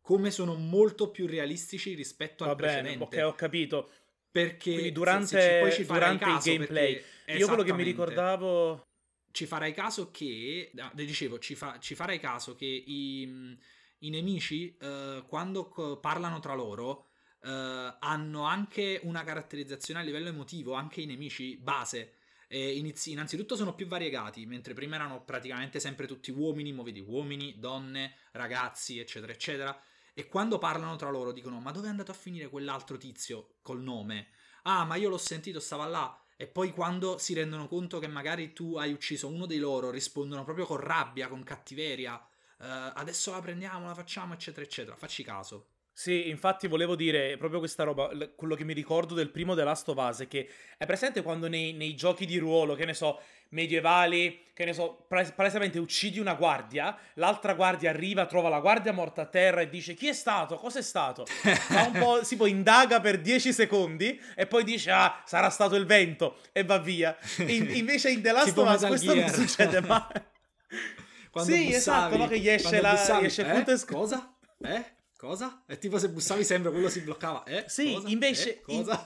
[0.00, 3.22] come sono molto più realistici rispetto Va al bene, precedente.
[3.22, 3.90] Ok, ho capito.
[4.30, 7.02] Perché Quindi durante, se, se durante il gameplay,
[7.36, 8.86] io quello che mi ricordavo
[9.32, 13.56] ci farai caso che, dicevo, ci, fa, ci farai caso che i,
[14.00, 17.06] i nemici, eh, quando parlano tra loro,
[17.42, 22.14] eh, hanno anche una caratterizzazione a livello emotivo, anche i nemici base.
[22.52, 27.60] Inizi- innanzitutto sono più variegati, mentre prima erano praticamente sempre tutti uomini, mo vedi uomini,
[27.60, 29.80] donne, ragazzi, eccetera, eccetera.
[30.14, 33.80] E quando parlano tra loro dicono: Ma dove è andato a finire quell'altro tizio col
[33.80, 34.30] nome?
[34.64, 36.20] Ah, ma io l'ho sentito, stava là.
[36.36, 40.42] E poi quando si rendono conto che magari tu hai ucciso uno dei loro, rispondono
[40.42, 42.20] proprio con rabbia, con cattiveria
[42.66, 44.96] adesso la prendiamo, la facciamo, eccetera, eccetera.
[44.96, 45.66] Facci caso.
[45.92, 49.86] Sì, infatti volevo dire proprio questa roba, quello che mi ricordo del primo The Last
[49.88, 50.48] of Us è che
[50.78, 55.06] è presente quando nei, nei giochi di ruolo, che ne so, medievali, che ne so,
[55.08, 59.92] palesemente uccidi una guardia, l'altra guardia arriva, trova la guardia morta a terra e dice
[59.92, 61.26] chi è stato, cosa è stato?
[61.28, 65.76] Fa un po', si poi indaga per 10 secondi e poi dice ah, sarà stato
[65.76, 67.14] il vento e va via.
[67.46, 70.00] In, invece in The Last of Us questo non succede mai.
[71.30, 72.26] Quando sì, bussavi, esatto, no?
[72.26, 73.84] Che gli esce, la, bussavi, esce il eh?
[73.86, 74.36] Cosa?
[74.58, 74.84] Eh?
[75.16, 75.62] Cosa?
[75.66, 77.44] È tipo se bussavi sempre quello si bloccava.
[77.44, 77.64] Eh?
[77.68, 78.08] Sì, cosa?
[78.08, 78.60] invece eh?
[78.62, 79.04] Cosa?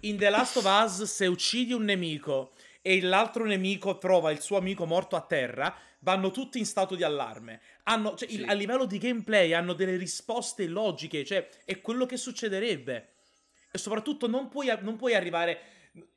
[0.00, 4.40] In, in The Last of Us se uccidi un nemico e l'altro nemico trova il
[4.40, 7.60] suo amico morto a terra, vanno tutti in stato di allarme.
[7.84, 8.36] Hanno, cioè, sì.
[8.36, 13.08] il, a livello di gameplay hanno delle risposte logiche, cioè è quello che succederebbe.
[13.70, 15.60] E soprattutto non puoi, non puoi arrivare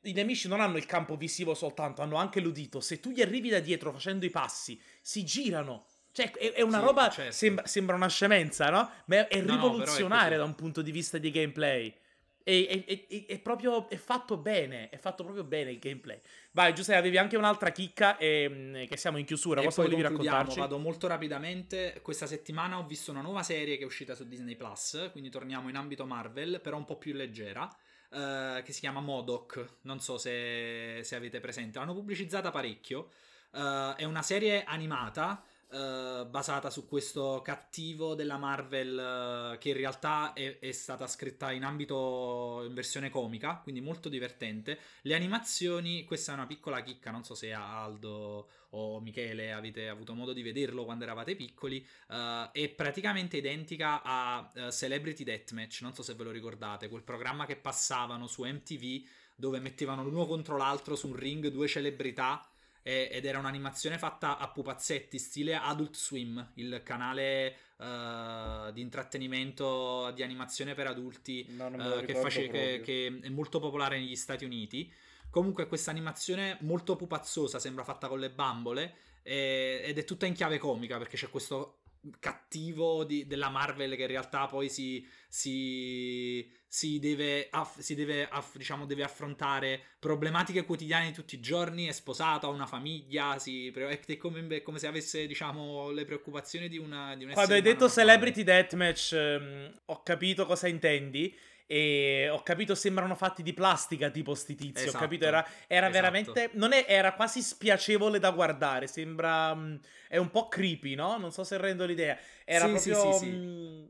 [0.02, 2.80] i nemici non hanno il campo visivo soltanto, hanno anche l'udito.
[2.80, 5.86] Se tu gli arrivi da dietro facendo i passi, si girano.
[6.12, 7.08] Cioè, è, è una sì, roba.
[7.10, 7.32] Certo.
[7.32, 8.90] Sembra, sembra, una scemenza, no?
[9.06, 11.94] Ma è, è no, è da un punto di vista di gameplay.
[12.42, 16.20] è, è, è, è proprio è fatto bene, è fatto proprio bene il gameplay.
[16.50, 19.60] Vai, Giuseppe, avevi anche un'altra chicca e, che siamo in chiusura.
[19.60, 20.58] E Cosa volevi raccontarci?
[20.58, 22.00] vado molto rapidamente.
[22.02, 25.68] Questa settimana ho visto una nuova serie che è uscita su Disney Plus, quindi torniamo
[25.68, 27.68] in ambito Marvel, però un po' più leggera.
[28.10, 29.78] Eh, che si chiama Modoc.
[29.82, 31.78] Non so se, se avete presente.
[31.78, 33.10] L'hanno pubblicizzata parecchio.
[33.52, 35.44] Eh, è una serie animata.
[35.72, 41.52] Eh, basata su questo cattivo della Marvel eh, che in realtà è, è stata scritta
[41.52, 44.78] in ambito in versione comica, quindi molto divertente.
[45.02, 50.14] Le animazioni, questa è una piccola chicca, non so se Aldo o Michele avete avuto
[50.14, 56.02] modo di vederlo quando eravate piccoli, eh, è praticamente identica a Celebrity Deathmatch, non so
[56.02, 59.06] se ve lo ricordate, quel programma che passavano su MTV
[59.36, 62.49] dove mettevano l'uno contro l'altro su un ring due celebrità
[62.82, 70.22] ed era un'animazione fatta a pupazzetti, stile Adult Swim, il canale eh, di intrattenimento di
[70.22, 74.90] animazione per adulti No, lo che, face- che- che è molto popolare negli Stati Uniti.
[75.30, 80.34] Comunque questa animazione molto pupazzosa, sembra fatta con le bambole e- ed è tutta in
[80.34, 81.76] chiave comica perché c'è questo
[82.18, 88.28] cattivo di- della Marvel che in realtà poi si, si, si deve, aff- si deve,
[88.28, 93.38] aff- diciamo, deve affrontare problematiche quotidiane di tutti i giorni, è sposato, ha una famiglia,
[93.40, 97.32] si pre- è come, è come se avesse diciamo, le preoccupazioni di, una, di un
[97.32, 97.88] Quando hai detto.
[97.88, 101.34] Celebrity Deathmatch, ehm, ho capito cosa intendi.
[101.66, 104.88] E ho capito sembrano fatti di plastica tipo sti tizi.
[104.88, 105.92] Ho Esatto, capito, era, era esatto.
[105.92, 106.50] veramente.
[106.54, 108.88] Non è, era quasi spiacevole da guardare.
[108.88, 109.54] Sembra.
[109.54, 109.76] mm,
[110.08, 111.16] è un po' creepy, no?
[111.16, 112.18] Non so se rendo l'idea.
[112.44, 112.94] Era Sì, proprio.
[112.94, 113.26] sì, sì.
[113.28, 113.84] mm,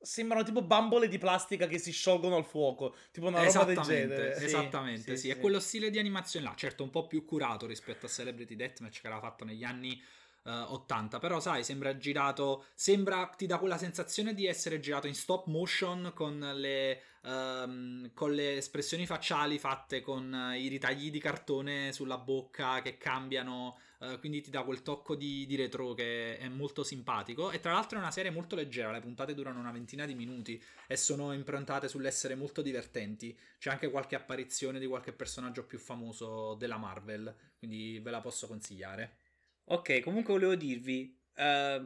[0.00, 2.94] sembrano tipo bambole di plastica che si sciolgono al fuoco.
[3.10, 4.38] Tipo una roba del Esattamente, genere.
[4.38, 5.40] Sì, esattamente, sì, sì, è sì.
[5.40, 9.06] quello stile di animazione là, certo un po' più curato rispetto a Celebrity Deathmatch che
[9.06, 10.02] era fatto negli anni
[10.44, 15.14] eh, 80, però sai, sembra girato, sembra, ti dà quella sensazione di essere girato in
[15.14, 21.18] stop motion con le, ehm, con le espressioni facciali fatte con eh, i ritagli di
[21.18, 26.38] cartone sulla bocca che cambiano, eh, quindi ti dà quel tocco di, di retro che
[26.38, 29.72] è molto simpatico e tra l'altro è una serie molto leggera, le puntate durano una
[29.72, 33.36] ventina di minuti e sono improntate sull'essere molto divertenti.
[33.58, 38.46] C'è anche qualche apparizione di qualche personaggio più famoso della Marvel, quindi ve la posso
[38.46, 39.16] consigliare.
[39.64, 41.84] Ok, comunque volevo dirvi, eh,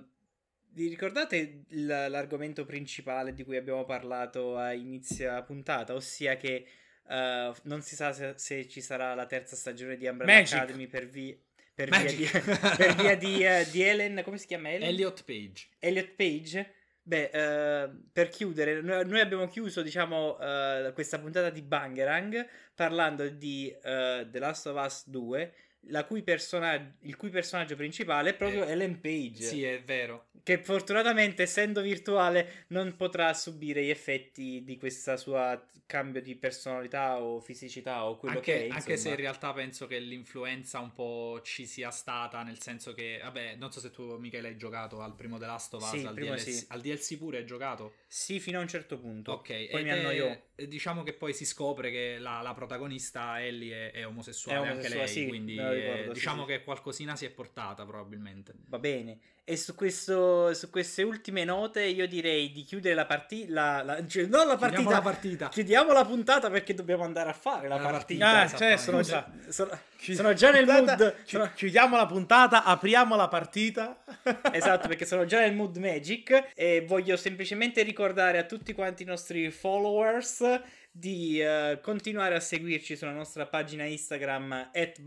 [0.70, 6.66] vi ricordate l'argomento principale di cui abbiamo parlato a inizio puntata, ossia che
[7.08, 10.54] eh, non si sa se, se ci sarà la terza stagione di Umbrella Magic.
[10.54, 11.38] Academy per, vi-
[11.74, 12.76] per via, di, Magic.
[12.76, 14.88] per via di, eh, di Ellen, come si chiama Ellen?
[14.88, 15.68] Elliot Page.
[15.78, 16.72] Elliot Page.
[17.02, 23.28] Beh, eh, per chiudere, noi, noi abbiamo chiuso, diciamo, eh, questa puntata di Bangerang parlando
[23.28, 25.63] di The Last of Us 2, la
[26.06, 30.26] cui personaggio, il cui personaggio principale è proprio Eh, Ellen Page, Sì, è vero.
[30.42, 37.20] che fortunatamente, essendo virtuale, non potrà subire gli effetti di questa sua cambio di personalità
[37.20, 38.68] o fisicità o quello Anche, che è.
[38.70, 39.14] anche se in insomma.
[39.16, 43.80] realtà penso che l'influenza un po' ci sia stata, nel senso che, vabbè, non so
[43.80, 46.64] se tu, Michele, hai giocato al primo The Last of Us, Sì, al, DLC, sì.
[46.68, 47.96] al DLC pure hai giocato?
[48.06, 49.32] Sì, fino a un certo punto.
[49.32, 50.42] Ok, Poi mi è- annoiò.
[50.56, 54.88] Diciamo che poi si scopre che la, la protagonista Ellie è, è omosessuale, È anche
[54.88, 56.48] lei, omosessuale, sì, quindi ricordo, sì, diciamo sì.
[56.48, 58.52] che qualcosina si è portata probabilmente.
[58.68, 59.18] Va bene.
[59.46, 63.82] E su, questo, su queste ultime note io direi di chiudere la partita.
[63.82, 64.90] La, cioè, non la Chiudiamo partita.
[64.90, 65.48] la partita.
[65.48, 68.24] Chiudiamo la puntata perché dobbiamo andare a fare la La partita.
[68.24, 69.02] partita, Ah, cioè, sono.
[69.02, 71.14] Sono, Chi- sono già nel puntata- mood.
[71.24, 74.04] chi- sono- Chiudiamo la puntata, apriamo la partita.
[74.52, 76.50] esatto, perché sono già nel mood Magic.
[76.54, 82.96] E voglio semplicemente ricordare a tutti quanti i nostri followers di eh, continuare a seguirci
[82.96, 85.00] sulla nostra pagina Instagram at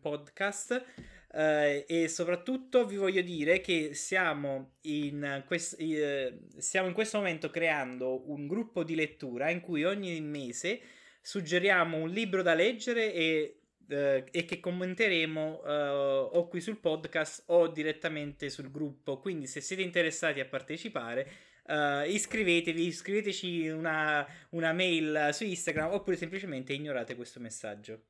[0.00, 0.84] Podcast.
[1.30, 7.50] Eh, e soprattutto vi voglio dire che siamo in, quest- eh, stiamo in questo momento
[7.50, 10.80] creando un gruppo di lettura in cui ogni mese
[11.20, 13.57] suggeriamo un libro da leggere e,
[13.88, 15.88] eh, e che commenteremo eh,
[16.32, 19.18] o qui sul podcast o direttamente sul gruppo.
[19.18, 21.30] Quindi se siete interessati a partecipare,
[21.66, 28.02] eh, iscrivetevi, iscriveteci una, una mail su Instagram oppure semplicemente ignorate questo messaggio.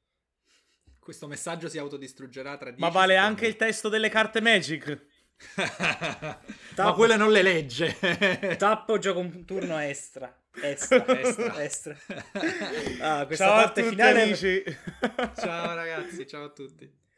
[0.98, 3.30] Questo messaggio si autodistruggerà tra 10 Ma vale secondi.
[3.30, 5.06] anche il testo delle carte Magic.
[6.76, 7.96] Ma quelle non le legge.
[8.58, 10.34] Tappo gioco un turno extra.
[10.62, 11.62] Extra, Extra.
[11.62, 11.96] extra.
[13.00, 14.62] Ah, questa Ciao a parte tutti finale amici.
[15.40, 16.90] ciao ragazzi, ciao a tutti.